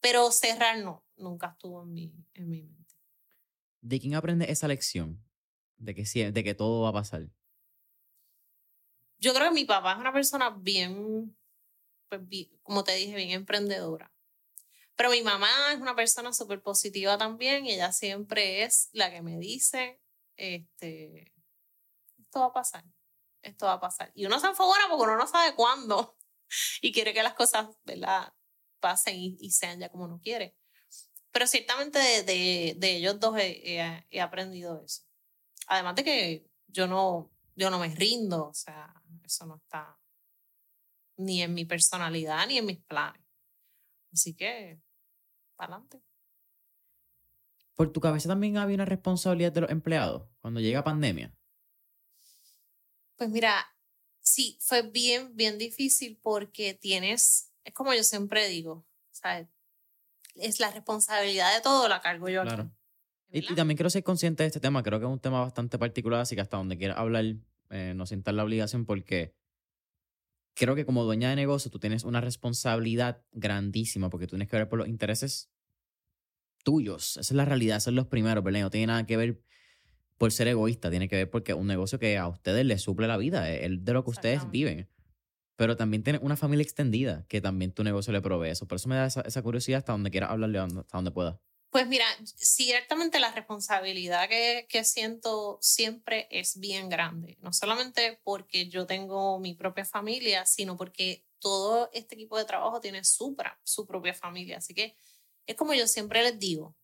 [0.00, 2.94] Pero cerrar no, nunca estuvo en mi, en mi mente.
[3.80, 5.24] ¿De quién aprende esa lección?
[5.76, 7.28] De que, de que todo va a pasar.
[9.18, 11.36] Yo creo que mi papá es una persona bien,
[12.08, 12.20] pues,
[12.62, 14.12] como te dije, bien emprendedora.
[14.98, 19.22] Pero mi mamá es una persona súper positiva también y ella siempre es la que
[19.22, 20.00] me dice,
[20.34, 21.32] este,
[22.18, 22.84] esto va a pasar,
[23.40, 24.10] esto va a pasar.
[24.16, 26.18] Y uno se enfogona porque uno no sabe cuándo
[26.82, 28.34] y quiere que las cosas, ¿verdad?
[28.80, 30.56] pasen y, sean ya como uno quiere.
[31.30, 35.04] Pero ciertamente de, de, ellos dos he, he, aprendido eso.
[35.68, 38.92] Además de que yo no, yo no me rindo, o sea,
[39.24, 39.96] eso no está
[41.18, 43.22] ni en mi personalidad ni en mis planes.
[44.12, 44.80] Así que
[45.64, 46.02] adelante.
[47.74, 51.32] ¿Por tu cabeza también había una responsabilidad de los empleados cuando llega pandemia?
[53.16, 53.66] Pues mira,
[54.20, 59.48] sí, fue bien, bien difícil porque tienes, es como yo siempre digo, ¿sabes?
[60.34, 62.42] Es la responsabilidad de todo, la cargo yo.
[62.42, 62.70] Claro.
[63.30, 66.20] Y, también quiero ser consciente de este tema, creo que es un tema bastante particular,
[66.20, 67.24] así que hasta donde quieras hablar,
[67.70, 69.34] eh, no sientas la obligación porque
[70.54, 74.56] creo que como dueña de negocio tú tienes una responsabilidad grandísima porque tú tienes que
[74.56, 75.50] ver por los intereses
[76.64, 77.16] tuyos.
[77.16, 78.60] Esa es la realidad, esos son los primeros, ¿verdad?
[78.60, 79.40] No tiene nada que ver
[80.18, 83.06] por ser egoísta, tiene que ver porque es un negocio que a ustedes les suple
[83.06, 84.88] la vida, es de lo que ustedes viven.
[85.56, 88.66] Pero también tiene una familia extendida que también tu negocio le provee eso.
[88.68, 91.40] Por eso me da esa, curiosidad hasta donde quieras hablarle, hasta donde pueda.
[91.70, 98.68] Pues mira, ciertamente la responsabilidad que, que, siento siempre es bien grande, no solamente porque
[98.68, 103.86] yo tengo mi propia familia, sino porque todo este equipo de trabajo tiene su, su
[103.86, 104.58] propia familia.
[104.58, 104.96] Así que
[105.46, 106.74] es como yo siempre les digo,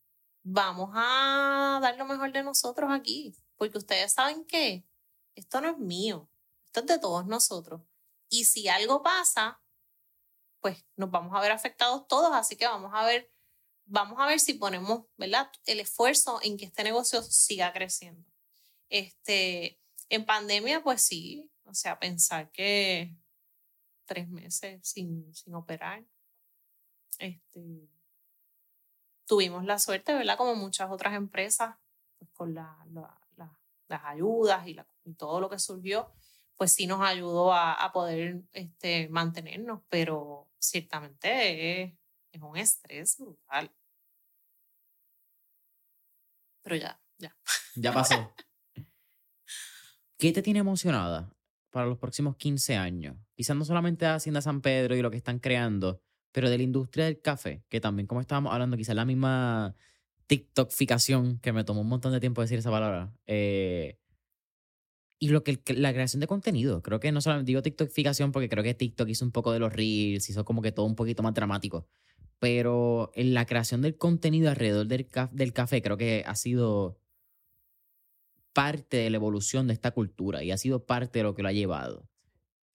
[0.43, 4.85] vamos a dar lo mejor de nosotros aquí, porque ustedes saben que
[5.35, 6.29] esto no es mío,
[6.67, 7.81] esto es de todos nosotros.
[8.29, 9.61] Y si algo pasa,
[10.61, 13.34] pues nos vamos a ver afectados todos, así que vamos a ver
[13.87, 15.51] vamos a ver si ponemos, ¿verdad?
[15.67, 18.29] El esfuerzo en que este negocio siga creciendo.
[18.89, 23.15] Este, en pandemia, pues sí, o sea, pensar que
[24.07, 26.05] tres meses sin, sin operar.
[27.19, 27.89] Este,
[29.27, 30.37] tuvimos la suerte, ¿verdad?
[30.37, 31.77] Como muchas otras empresas,
[32.19, 32.77] pues con la,
[33.89, 34.77] las ayudas y,
[35.17, 36.11] todo lo que surgió,
[36.57, 41.93] pues sí nos ayudó a, a poder este, mantenernos, pero ciertamente es,
[42.35, 43.71] es un estrés brutal.
[46.63, 47.37] Pero ya, ya.
[47.77, 48.33] Ya pasó.
[50.19, 51.33] ¿Qué te tiene emocionada
[51.71, 53.17] para los próximos 15 años?
[53.35, 56.01] Quizás no solamente de Hacienda San Pedro y lo que están creando,
[56.33, 59.75] pero de la industria del café, que también, como estábamos hablando, quizás la misma
[60.27, 63.13] TikTokificación, que me tomó un montón de tiempo decir esa palabra.
[63.27, 63.99] Eh,
[65.25, 68.63] y lo que la creación de contenido, creo que no solamente digo TikTokificación porque creo
[68.63, 71.35] que TikTok hizo un poco de los reels, hizo como que todo un poquito más
[71.35, 71.87] dramático
[72.45, 77.01] pero en la creación del contenido alrededor del, café creo que ha sido
[78.53, 81.49] parte de la evolución de esta cultura y ha sido parte de lo que lo
[81.49, 82.07] ha llevado.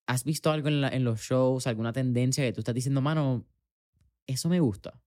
[0.08, 3.46] ¿Has visto algo en los shows, alguna tendencia que tú estás diciendo, mano,
[4.26, 5.00] eso me gusta?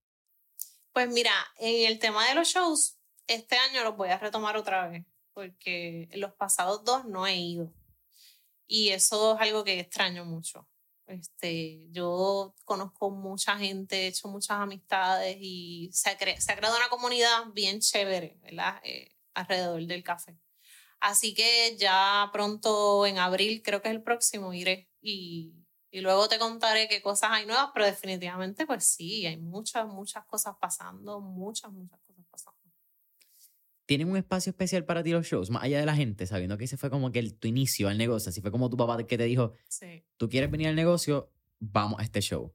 [0.93, 4.86] Pues mira, en el tema de los shows, este año los voy a retomar otra
[4.86, 7.72] vez, porque en los pasados dos no he ido.
[8.66, 10.68] Y eso es algo que extraño mucho.
[11.07, 16.76] Este, yo conozco mucha gente, he hecho muchas amistades y se ha, se ha creado
[16.76, 18.80] una comunidad bien chévere, ¿verdad?
[18.85, 20.39] Eh, alrededor del café.
[21.01, 25.53] Así que ya pronto en abril, creo que es el próximo, iré y,
[25.91, 30.24] y luego te contaré qué cosas hay nuevas, pero definitivamente pues sí, hay muchas, muchas
[30.26, 31.99] cosas pasando, muchas, muchas
[33.93, 36.64] tienen un espacio especial para ti los shows, más allá de la gente, sabiendo que
[36.64, 39.18] ese fue como que el, tu inicio al negocio, así fue como tu papá que
[39.18, 40.03] te dijo, sí.
[40.16, 42.55] tú quieres venir al negocio, vamos a este show.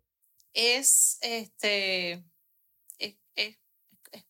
[0.51, 2.25] Es, este,
[2.97, 3.55] es, es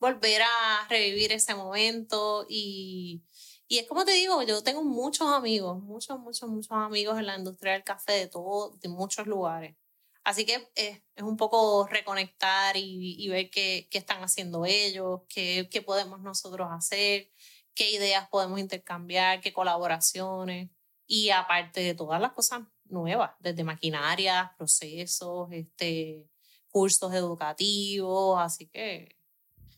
[0.02, 3.24] volver a revivir ese momento y,
[3.70, 7.38] y, es como te digo, yo tengo muchos amigos, muchos, muchos, muchos amigos en la
[7.38, 9.78] industria del café de todo, de muchos lugares.
[10.28, 15.22] Así que es, es un poco reconectar y, y ver qué, qué, están haciendo ellos,
[15.30, 17.32] qué, qué podemos nosotros hacer,
[17.74, 20.70] qué ideas podemos intercambiar, qué colaboraciones
[21.06, 26.30] y aparte de todas las cosas nuevas, desde maquinarias, procesos, este,
[26.68, 29.16] cursos educativos, así que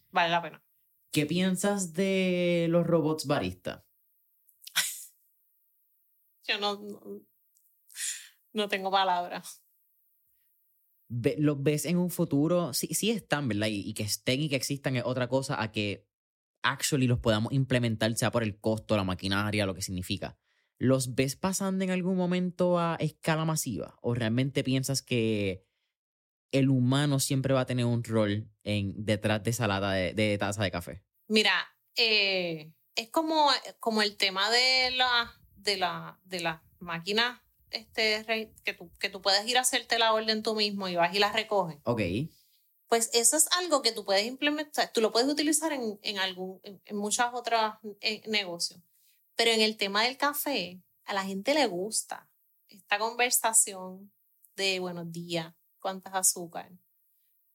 [0.09, 0.63] vale la pena.
[1.11, 3.83] ¿Qué piensas de los robots baristas?
[6.47, 6.81] Yo no,
[8.53, 9.61] no, tengo palabras.
[11.10, 12.74] ¿Los ves en un futuro?
[12.74, 13.68] Sí, sí están, ¿verdad?
[13.70, 16.07] Y, que estén y que existan es otra cosa a que
[16.62, 20.38] actually los podamos implementar, sea por el costo, la maquinaria, lo que significa.
[20.78, 23.97] ¿Los ves pasando en algún momento a escala masiva?
[24.01, 25.66] ¿O realmente piensas que
[26.51, 30.64] el humano siempre va a tener un rol en, detrás de esa lata de, taza
[30.64, 31.03] de café?
[31.28, 33.49] Mira, eh, es como,
[33.80, 39.22] como el tema de la, de la, de la máquina este, que, tú, que tú
[39.22, 41.78] puedes ir a hacerte la orden tú mismo y vas y la recoges.
[41.84, 42.01] Ok.
[42.88, 46.59] Pues eso es algo que tú puedes implementar, tú lo puedes utilizar en, en, algún,
[46.63, 47.61] en, en muchos otros
[48.01, 48.82] eh, negocios.
[49.36, 52.30] Pero en el tema del café, a la gente le gusta
[52.67, 54.11] esta conversación
[54.55, 56.72] de buenos días, cuántas azúcar,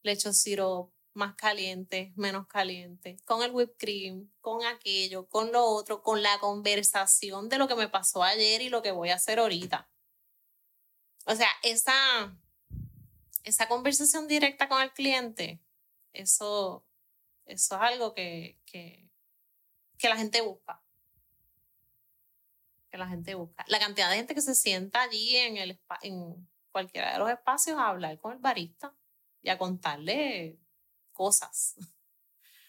[0.03, 6.03] leche siro más caliente, menos caliente, con el whipped cream, con aquello, con lo otro,
[6.03, 9.39] con la conversación de lo que me pasó ayer y lo que voy a hacer
[9.39, 9.89] ahorita.
[11.27, 12.37] O sea, esa,
[13.45, 15.61] esa conversación directa con el cliente,
[16.13, 16.87] eso,
[17.47, 19.09] eso es algo que, que,
[19.99, 20.83] que la gente busca.
[22.91, 23.65] Que la gente busca.
[23.69, 27.79] La cantidad de gente que se sienta allí en el en, cualquiera de los espacios
[27.79, 28.95] a hablar con el barista
[29.41, 30.59] y a contarle
[31.13, 31.75] cosas.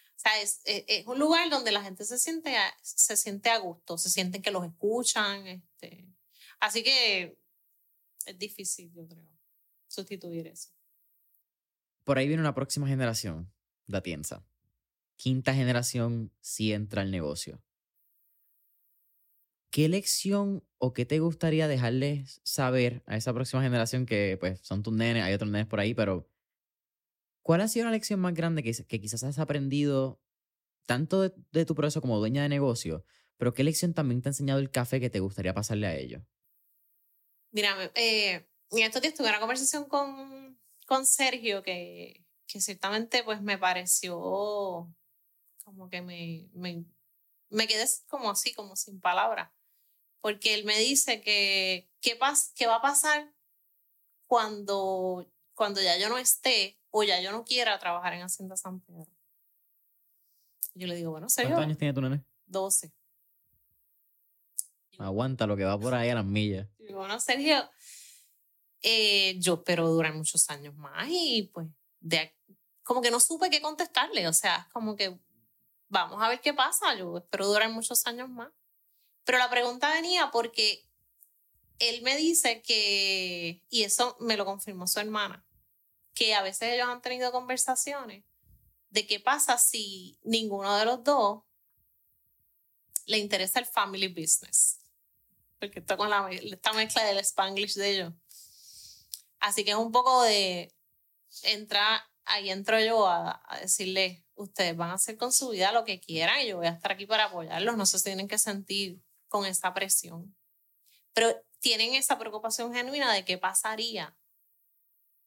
[0.08, 3.58] O sea, es, es, un lugar donde la gente se siente, a, se siente a
[3.58, 5.46] gusto, se sienten que los escuchan.
[5.46, 6.08] Este.
[6.58, 7.38] Así que
[8.26, 9.26] es difícil, yo creo,
[9.86, 10.70] sustituir eso.
[12.04, 13.52] Por ahí viene una próxima generación
[13.86, 14.46] de Atienza.
[15.16, 17.62] Quinta generación sí entra al negocio.
[19.76, 24.82] ¿qué lección o qué te gustaría dejarles saber a esa próxima generación que pues son
[24.82, 26.30] tus nenes, hay otros nenes por ahí, pero
[27.42, 30.18] ¿cuál ha sido la lección más grande que, que quizás has aprendido
[30.86, 33.04] tanto de, tu proceso como dueña de negocio,
[33.36, 36.22] pero qué lección también te ha enseñado el café que te gustaría pasarle a ellos?
[37.56, 43.40] Mira, eh, en estos días tuve una conversación con, con Sergio que, que ciertamente pues
[43.40, 44.94] me pareció
[45.64, 46.84] como que me, me,
[47.48, 49.50] me quedé como así, como sin palabras
[50.26, 52.18] porque él me dice que qué,
[52.56, 53.32] qué va a pasar
[54.26, 58.80] cuando, cuando ya yo no esté o ya yo no quiera trabajar en Hacienda San
[58.80, 59.06] Pedro.
[60.74, 61.54] Yo le digo, bueno, Sergio.
[61.54, 62.24] ¿Cuántos años tiene tu nene?
[62.46, 62.92] 12.
[64.98, 66.68] Aguanta lo que va por ahí a las millas.
[66.90, 67.68] Bueno, Sergio,
[68.82, 71.68] eh, yo espero durar muchos años más y pues
[72.82, 75.18] como que no supe qué contestarle, o sea, como que
[75.88, 78.52] vamos a ver qué pasa, yo espero durar muchos años más.
[79.24, 80.88] Pero la pregunta venía porque
[81.80, 85.44] él me dice que, y eso me lo confirmó su hermana,
[86.14, 88.24] que a veces ellos han tenido conversaciones
[88.90, 91.42] de qué pasa si ninguno de los dos
[93.06, 94.78] le interesa el family business.
[95.58, 98.12] Porque está con la, esta mezcla del spanglish de ellos.
[99.40, 100.74] Así que es un poco de
[101.42, 105.84] entra, ahí entro yo a, a decirle, ustedes van a hacer con su vida lo
[105.84, 109.00] que quieran y yo voy a estar aquí para apoyarlos, no se tienen que sentir
[109.28, 110.36] con esa presión.
[111.12, 114.16] Pero tienen esa preocupación genuina de qué pasaría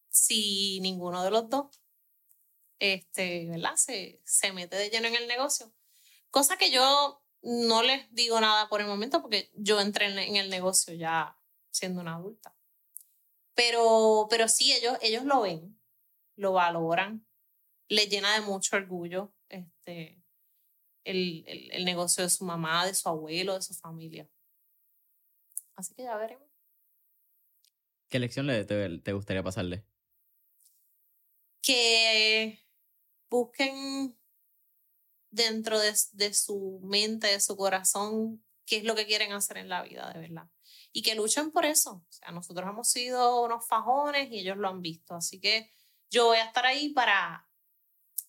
[0.09, 1.79] si ninguno de los dos
[2.79, 3.75] este, ¿verdad?
[3.75, 5.71] Se, se mete de lleno en el negocio.
[6.31, 10.49] Cosa que yo no les digo nada por el momento porque yo entré en el
[10.49, 11.37] negocio ya
[11.71, 12.55] siendo una adulta.
[13.53, 15.77] Pero, pero sí, ellos, ellos lo ven,
[16.35, 17.25] lo valoran,
[17.87, 20.21] les llena de mucho orgullo este,
[21.03, 24.29] el, el, el, negocio de su mamá, de su abuelo, de su familia.
[25.75, 26.47] Así que ya veremos.
[28.09, 29.85] ¿Qué lección le, te, te gustaría pasarle?
[31.61, 32.65] Que
[33.29, 34.18] busquen
[35.31, 39.69] dentro de, de, su mente, de su corazón, qué es lo que quieren hacer en
[39.69, 40.49] la vida, de verdad.
[40.91, 42.03] Y que luchen por eso.
[42.07, 45.15] O sea, nosotros hemos sido unos fajones y ellos lo han visto.
[45.15, 45.71] Así que
[46.09, 47.47] yo voy a estar ahí para,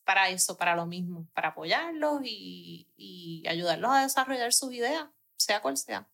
[0.04, 5.62] para eso, para lo mismo, para apoyarlos y, y ayudarlos a desarrollar sus ideas, sea
[5.62, 6.08] cual sea.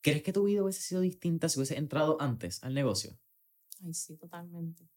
[0.00, 3.16] ¿Crees que tu vida hubiese sido distinta si hubiese entrado antes al negocio?
[3.84, 4.88] Ay, sí, totalmente.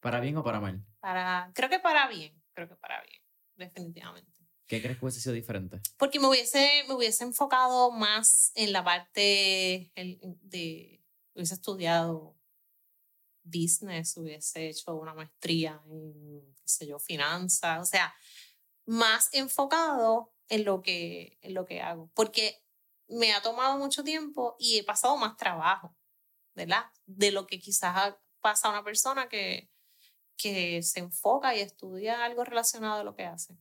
[0.00, 0.84] ¿Para bien o para mal?
[1.00, 3.21] Para, creo que para bien, creo que para bien.
[3.56, 4.42] Definitivamente.
[4.66, 5.80] ¿Qué crees que hubiese sido diferente?
[5.98, 12.38] Porque me hubiese, me hubiese enfocado más en la parte de, hubiese estudiado
[13.42, 18.14] business, hubiese hecho una maestría en, qué sé yo, finanzas, o sea,
[18.86, 22.10] más enfocado en lo que, en lo que hago.
[22.14, 22.62] Porque
[23.08, 25.94] me ha tomado mucho tiempo y he pasado más trabajo,
[26.54, 26.84] ¿verdad?
[27.06, 29.71] De lo que quizás pasa a una persona que,
[30.36, 33.56] que se enfoca y estudia algo relacionado a lo que hace.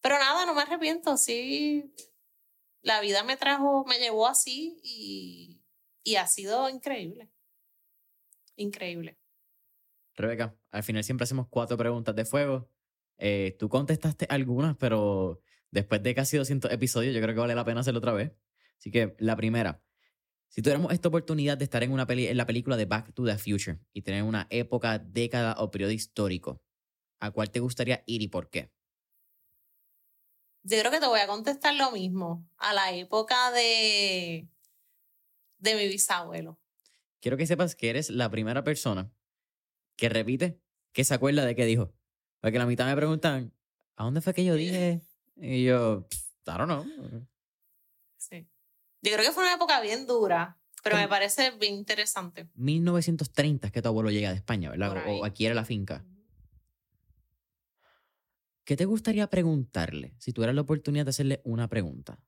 [0.00, 1.94] Pero nada, no me arrepiento, sí,
[2.82, 5.60] la vida me trajo, me llevó así y,
[6.02, 7.30] y ha sido increíble.
[8.56, 9.18] Increíble.
[10.14, 12.68] Rebeca, al final siempre hacemos cuatro preguntas de fuego.
[13.18, 17.64] Eh, tú contestaste algunas, pero después de casi 200 episodios, yo creo que vale la
[17.64, 18.32] pena hacerlo otra vez.
[18.78, 19.82] Así que la primera,
[20.50, 23.24] si tuviéramos esta oportunidad de estar en, una peli en la película de Back to
[23.24, 26.60] the Future y tener una época, década o periodo histórico,
[27.20, 28.72] ¿a cuál te gustaría ir y por qué?
[30.64, 34.48] Yo creo que te voy a contestar lo mismo, a la época de,
[35.58, 36.58] de mi bisabuelo.
[37.20, 39.12] Quiero que sepas que eres la primera persona
[39.96, 40.60] que repite
[40.92, 41.94] que se acuerda de qué dijo.
[42.40, 43.54] Porque la mitad me preguntan,
[43.94, 45.00] ¿a dónde fue que yo dije?
[45.36, 46.08] Y yo,
[46.46, 47.29] I don't know.
[49.02, 52.48] Yo creo que fue una época bien dura, pero me parece bien interesante.
[52.54, 55.04] 1930 es que tu abuelo llega de España, ¿verdad?
[55.08, 56.04] O, aquí era la finca.
[58.64, 62.22] ¿Qué te gustaría preguntarle si tuvieras la oportunidad de hacerle una pregunta?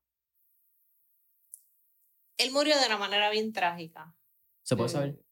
[2.37, 4.15] Él murió de una manera bien trágica.
[4.63, 5.23] ¿Se puede saber?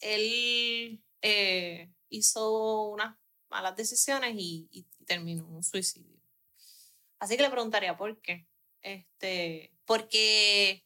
[0.00, 3.16] Él eh, hizo unas
[3.50, 6.20] malas decisiones y, y, terminó un suicidio.
[7.18, 8.46] Así que le preguntaría por qué.
[8.94, 10.84] Este, porque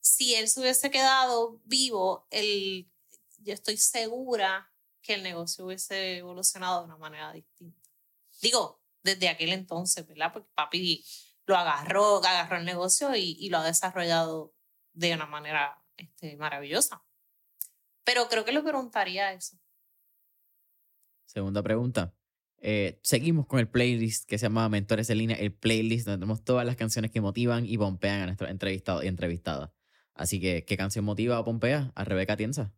[0.00, 2.90] si él se hubiese quedado vivo, él,
[3.38, 7.90] yo estoy segura que el negocio hubiese evolucionado de una manera distinta.
[8.40, 10.32] Digo, desde aquel entonces, ¿verdad?
[10.32, 11.04] Porque papi
[11.46, 14.54] lo agarró, agarró el negocio y, y lo ha desarrollado
[14.92, 17.04] de una manera este, maravillosa.
[18.04, 19.58] Pero creo que le preguntaría eso.
[21.26, 22.14] Segunda pregunta.
[22.62, 26.44] Eh, seguimos con el playlist que se llama Mentores en línea, el playlist donde tenemos
[26.44, 29.70] todas las canciones que motivan y pompean a nuestros entrevistados y entrevistadas.
[30.14, 32.74] Así que, ¿qué canción motiva o pompea a Rebeca Tienza?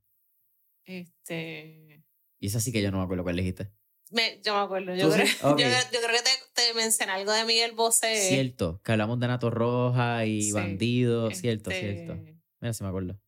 [0.85, 2.05] Este.
[2.39, 3.73] Y esa sí que yo no me acuerdo cuál elegiste.
[4.11, 4.95] Me, yo me acuerdo.
[4.95, 8.29] Yo, creo, yo, creo, que te, mencioné algo de Miguel Bosé.
[8.29, 11.31] Cierto, que hablamos de Nato Roja y Bandido.
[11.33, 12.15] Cierto, este cierto.
[12.61, 13.19] Mira si me acuerdo.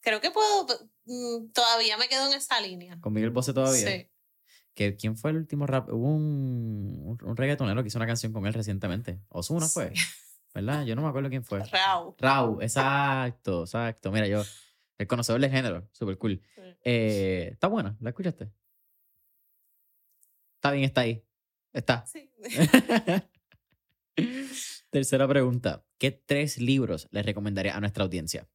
[0.00, 0.66] Creo que puedo.
[1.04, 2.98] Mm, todavía me quedo en esa línea.
[3.00, 3.86] ¿Con Miguel Bosé todavía?
[3.86, 4.08] Sí.
[4.74, 5.88] Que, ¿Quién fue el último rap?
[5.90, 9.20] Hubo un, un, reggaetonero que hizo una canción con él recientemente.
[9.28, 9.92] Osuna fue.
[10.54, 10.84] ¿Verdad?
[10.84, 11.62] Yo no me acuerdo quién fue.
[11.64, 12.16] Rau.
[12.18, 14.10] Rau, exacto, exacto.
[14.10, 14.42] Mira, yo,
[14.98, 16.42] el conocedor del género, súper cool.
[16.84, 18.50] Eh, está buena, ¿la escuchaste?
[20.56, 21.24] Está bien, está ahí.
[21.72, 22.04] Está.
[22.06, 22.30] Sí.
[24.90, 25.84] Tercera pregunta.
[25.98, 28.48] ¿Qué tres libros le recomendaría a nuestra audiencia?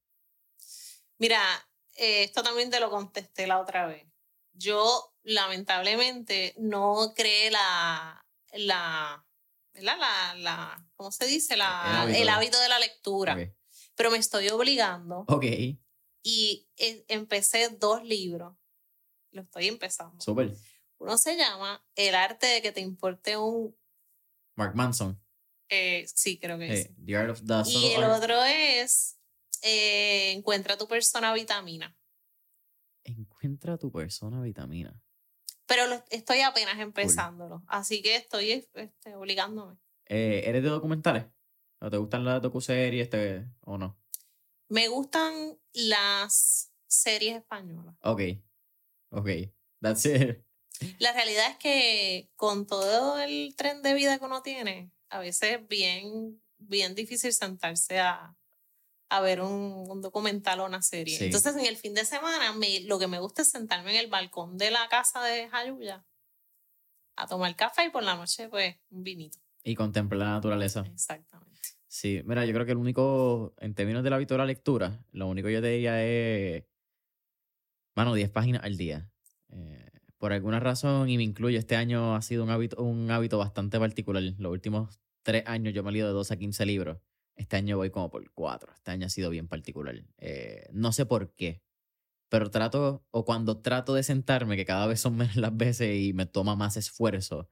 [1.17, 1.41] Mira,
[1.95, 4.05] eh, esto también te lo contesté la otra vez.
[4.57, 9.25] Yo, lamentablemente, no creé la, la,
[9.75, 11.55] la, la, ¿cómo se dice?
[11.55, 12.59] La, el, hábito.
[12.59, 13.37] de la lectura.
[13.95, 15.25] Pero me estoy obligando.
[15.27, 15.45] Ok.
[16.23, 18.55] Y eh, empecé dos libros.
[19.31, 20.19] Lo estoy empezando.
[20.19, 20.53] Súper.
[20.99, 23.75] Uno se llama El arte de que te importe un...
[24.55, 25.21] Mark Manson.
[25.69, 26.95] Eh, sí, creo que sí.
[27.05, 29.17] The Art of the y el otro es
[29.61, 31.95] eh, Encuentra tu persona vitamina.
[33.07, 35.01] Encuentra tu persona vitamina.
[35.65, 39.77] Pero estoy apenas empezándolo, así que estoy este, obligándome.
[40.05, 41.25] Eh, ¿Eres de documentales?
[41.79, 43.99] ¿O te gustan las docuseries este, o no?
[44.69, 47.95] Me gustan las series españolas.
[48.01, 48.21] Ok,
[49.11, 49.29] ok,
[49.81, 50.43] that's it.
[50.99, 55.59] La realidad es que con todo el tren de vida que uno tiene, a veces
[55.59, 58.35] es bien, bien difícil sentarse a,
[59.09, 61.17] a ver un, documental o una serie.
[61.25, 64.07] Entonces, en el fin de semana, me, lo que me gusta es sentarme en el
[64.07, 66.05] balcón de la casa de Jayuya
[67.15, 69.39] a tomar café y por la noche, pues, un vinito.
[69.63, 70.85] Y contemplar la naturaleza.
[70.93, 71.47] Exactamente.
[71.87, 75.03] Sí, mira, yo creo que el único, en términos de la hábito de la lectura,
[75.11, 76.63] lo único que yo te diría es,
[77.95, 79.09] mano, 10 páginas al día.
[79.49, 83.37] Eh, por alguna razón, y me incluyo, este año ha sido un hábito, un hábito
[83.37, 84.21] bastante particular.
[84.37, 86.97] Los últimos tres años yo me he leído de 12 a 15 libros.
[87.37, 88.73] Este año voy como por cuatro.
[88.73, 89.95] Este año ha sido bien particular.
[90.17, 91.61] Eh, no sé por qué,
[92.29, 96.13] pero trato, o cuando trato de sentarme, que cada vez son menos las veces y
[96.13, 97.49] me toma más esfuerzo,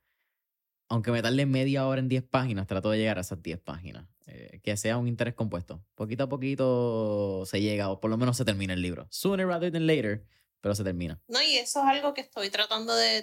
[0.90, 4.08] aunque me tarde media hora en 10 páginas, trato de llegar a esas 10 páginas.
[4.28, 5.86] Eh, que sea un interés compuesto.
[5.94, 9.08] Poquito a poquito se llega, o por lo menos se termina el libro.
[9.12, 10.26] Sooner rather than later,
[10.62, 11.22] pero se termina.
[11.28, 13.22] No, y eso es algo que estoy tratando de,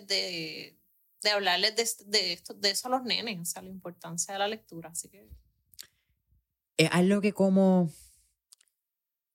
[1.23, 4.39] de hablarles de, de, esto, de eso a los nenes, o sea, la importancia de
[4.39, 4.91] la lectura.
[4.91, 5.29] Así que.
[6.77, 7.91] Es algo que como.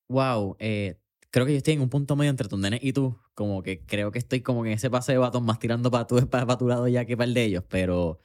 [0.10, 3.20] Wow, eh, creo que yo estoy en un punto medio entre tus nenes y tú.
[3.34, 6.16] Como que creo que estoy como en ese pase de batón más tirando para tu,
[6.30, 7.64] para, tu lado ya que para el de ellos.
[7.70, 8.20] Pero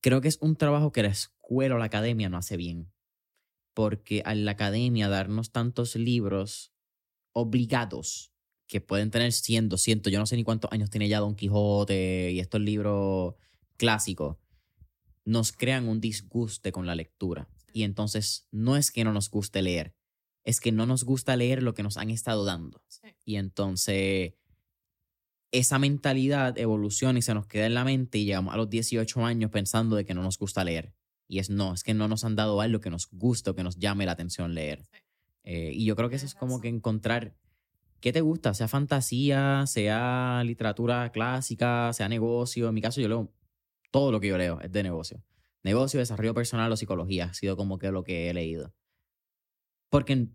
[0.00, 2.90] creo que es un trabajo que la escuela o la academia no hace bien.
[3.74, 6.72] Porque a la academia darnos tantos libros
[7.32, 8.32] obligados
[8.66, 12.30] que pueden tener 100, 200, yo no sé ni cuántos años tiene ya Don Quijote
[12.32, 13.34] y estos libros
[13.76, 14.38] clásicos,
[15.24, 17.48] nos crean un disguste con la lectura.
[17.72, 19.94] Y entonces no es que no nos guste leer,
[20.44, 22.82] es que no nos gusta leer lo que nos han estado dando.
[23.24, 24.34] Y entonces
[25.52, 29.24] esa mentalidad evoluciona y se nos queda en la mente y llegamos a los 18
[29.24, 30.94] años pensando de que no nos gusta leer.
[31.28, 33.62] Y es no, es que no nos han dado algo que nos guste o que
[33.62, 34.82] nos llame la atención leer.
[35.44, 37.34] Eh, y yo creo que eso es como que encontrar
[38.00, 42.68] qué te gusta, sea fantasía, sea literatura clásica, sea negocio.
[42.68, 43.32] En mi caso yo leo
[43.90, 45.22] todo lo que yo leo es de negocio.
[45.62, 48.74] Negocio, desarrollo personal o psicología ha sido como que lo que he leído
[49.92, 50.26] porque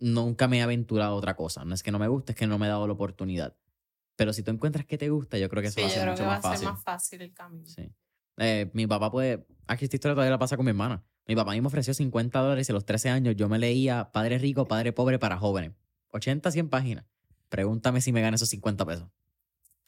[0.00, 1.64] nunca me he aventurado a otra cosa.
[1.64, 3.56] No es que no me guste, es que no me he dado la oportunidad.
[4.16, 6.26] Pero si tú encuentras que te gusta, yo creo que eso va a ser mucho
[6.26, 6.58] más fácil.
[6.58, 7.64] Ser más fácil el camino.
[7.64, 7.90] Sí.
[8.36, 9.46] Eh, mi papá puede.
[9.66, 11.02] Aquí esta historia todavía la pasa con mi hermana.
[11.26, 13.58] Mi papá a mí me ofreció 50 dólares y a los 13 años yo me
[13.58, 15.72] leía Padre Rico, Padre Pobre para jóvenes.
[16.10, 17.06] 80, 100 páginas.
[17.48, 19.08] Pregúntame si me gana esos 50 pesos.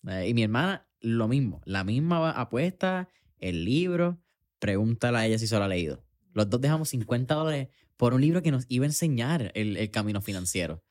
[0.07, 1.61] Eh, y mi hermana, lo mismo.
[1.67, 4.19] La misma apuesta, el libro.
[4.59, 6.05] Pregúntale a ella si se lo ha leído.
[6.33, 10.21] Los dos dejamos 50 dólares por un libro que nos iba a enseñar el, camino
[10.21, 10.85] financiero.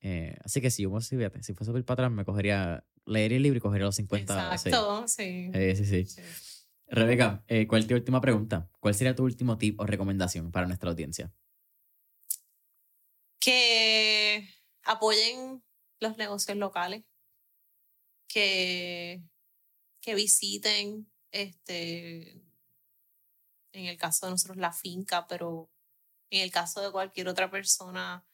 [0.00, 3.42] Eh, así que si yo si, si fuese ir para atrás, me cogería, leer el
[3.42, 4.52] libro y cogería los 50.
[4.52, 5.50] Exacto, sí.
[5.54, 6.20] Eh, sí, sí.
[6.88, 8.70] Rebeca, eh, ¿cuál es tu última pregunta?
[8.80, 11.32] ¿Cuál sería tu último tip o recomendación para nuestra audiencia?
[13.40, 14.48] Que
[14.84, 15.62] apoyen
[16.00, 17.04] los negocios locales,
[18.26, 19.22] que,
[20.00, 22.42] que visiten, este,
[23.78, 25.70] en el caso de nosotros, la finca, pero
[26.30, 28.24] en el caso de cualquier otra persona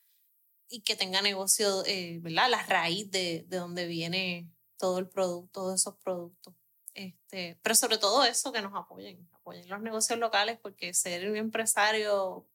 [0.68, 2.51] y que tenga negocio, eh, ¿verdad?
[2.51, 6.55] La raíz de, de donde viene todo el producto, todos esos productos.
[6.95, 11.36] Este, pero sobre todo eso, que nos apoyen, apoyen los negocios locales, porque ser un
[11.36, 12.47] empresario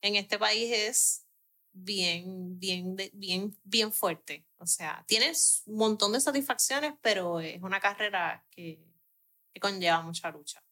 [0.00, 1.26] en este país es
[1.72, 4.46] bien, bien, bien, bien fuerte.
[4.58, 8.84] O sea, tienes un montón de satisfacciones, pero es una carrera que,
[9.52, 10.63] que conlleva mucha lucha.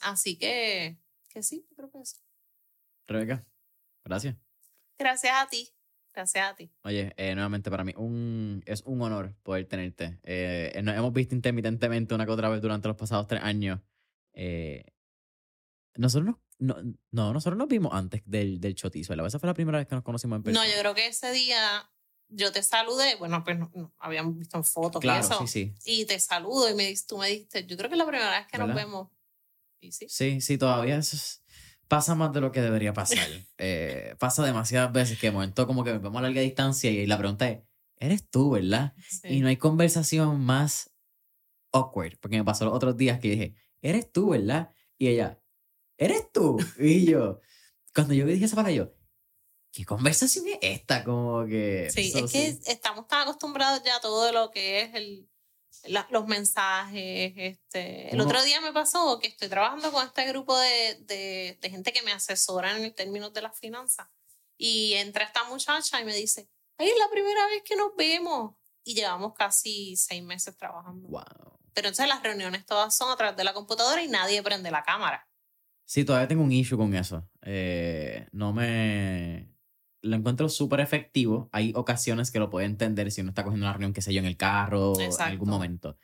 [0.00, 0.98] Así que,
[1.28, 2.16] que sí, creo que eso.
[3.06, 3.44] Rebeca,
[4.04, 4.36] gracias.
[4.98, 5.68] Gracias a ti.
[6.14, 6.72] Gracias a ti.
[6.82, 10.18] Oye, eh, nuevamente para mí un, es un honor poder tenerte.
[10.22, 13.80] Eh, nos hemos visto intermitentemente una que otra vez durante los pasados tres años.
[14.32, 14.84] Eh,
[15.94, 16.76] nosotros no,
[17.10, 19.26] no, nosotros nos vimos antes del, del chotizo, ¿verdad?
[19.26, 20.66] Esa fue la primera vez que nos conocimos en persona.
[20.66, 21.90] No, yo creo que ese día
[22.28, 25.46] yo te saludé, bueno, pues no, habíamos visto en fotos claro, y eso.
[25.46, 26.00] Sí, sí.
[26.00, 28.46] Y te saludo y me, tú me dijiste, yo creo que es la primera vez
[28.46, 29.08] que nos vemos.
[29.80, 30.06] ¿Y sí?
[30.08, 31.42] Sí, sí, todavía eso es
[31.88, 33.26] pasa más de lo que debería pasar.
[33.58, 37.06] Eh, pasa demasiadas veces que de momento como que me vemos a larga distancia y
[37.06, 37.62] la pregunta es,
[37.96, 38.92] ¿eres tú, verdad?
[39.24, 40.90] Y no hay conversación más
[41.72, 44.68] awkward, porque me pasó los otros días que dije, ¿eres tú, verdad?
[44.98, 45.40] Y ella,
[45.96, 46.58] ¿eres tú?
[46.78, 47.40] Y yo,
[47.94, 48.94] cuando yo dije esa palabra, yo,
[49.72, 51.02] ¿qué conversación es esta?
[51.02, 51.88] Como que...
[51.90, 55.30] Sí, es que estamos tan acostumbrados ya a todo lo que es el
[56.10, 57.32] los mensajes.
[57.36, 58.12] Este.
[58.12, 61.92] El otro día me pasó que estoy trabajando con este grupo de, de, de, gente
[61.92, 64.08] que me asesora en términos de las finanzas.
[64.58, 66.48] Y entra esta muchacha y me dice,
[66.78, 68.54] ay, es la primera vez que nos vemos.
[68.84, 71.08] Y llevamos casi seis meses trabajando.
[71.08, 71.58] Wow.
[71.74, 74.82] Pero entonces las reuniones todas son a través de la computadora y nadie prende la
[74.82, 75.28] cámara.
[75.84, 77.28] Sí, todavía tengo un issue con eso.
[77.42, 79.55] Eh, no me
[80.06, 81.48] lo encuentro súper efectivo.
[81.52, 84.20] Hay ocasiones que lo puede entender si uno está cogiendo una reunión, qué sé yo,
[84.20, 85.96] en el carro en algún momento.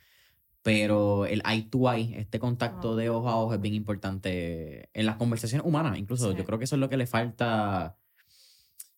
[0.63, 5.07] Pero el eye to eye, este contacto de ojo a ojo es bien importante en
[5.07, 5.99] las conversaciones humanas.
[5.99, 7.97] Incluso yo creo que eso es lo que le falta.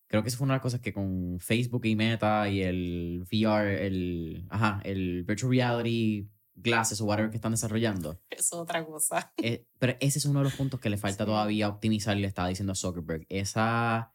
[0.06, 3.24] Creo que eso fue una de las cosas que con Facebook y Meta y el
[3.32, 8.20] VR, el, ajá, el Virtual Reality Glasses o whatever que están desarrollando.
[8.30, 9.32] Es otra cosa.
[9.38, 12.48] Eh, pero ese es uno de los puntos que le falta todavía optimizar, le estaba
[12.48, 13.26] diciendo Zuckerberg.
[13.28, 14.12] Esa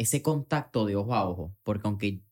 [0.00, 2.22] ese contacto de ojo a ojo, porque aunque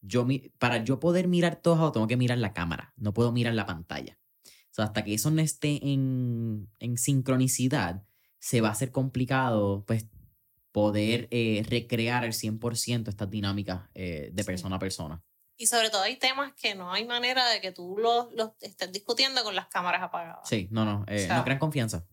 [0.00, 0.26] yo,
[0.58, 3.64] para yo poder mirar todo ojo, tengo que mirar la cámara, no puedo mirar la
[3.64, 4.18] pantalla.
[4.44, 8.04] O sea, hasta que eso no esté en, en sincronicidad,
[8.40, 10.06] se va a hacer complicado, pues,
[10.72, 15.22] poder eh, recrear al 100% estas dinámicas eh, de persona a persona.
[15.56, 18.92] Y sobre todo hay temas que no hay manera de que tú los, los estés
[18.92, 20.46] discutiendo con las cámaras apagadas.
[20.46, 22.04] Sí, no, no, eh, no crean confianza.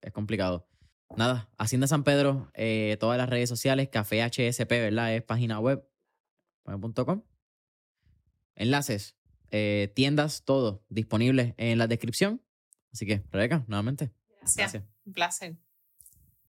[0.00, 0.66] es complicado.
[1.14, 5.14] Nada, Hacienda San Pedro, eh, todas las redes sociales, Café HSP, ¿verdad?
[5.14, 5.86] Es página web,
[6.64, 7.22] .com.
[8.54, 9.16] Enlaces,
[9.50, 12.42] eh, tiendas, todo disponible en la descripción.
[12.92, 14.10] Así que, Rebeca, nuevamente.
[14.40, 14.82] Gracias.
[15.04, 15.56] Un placer.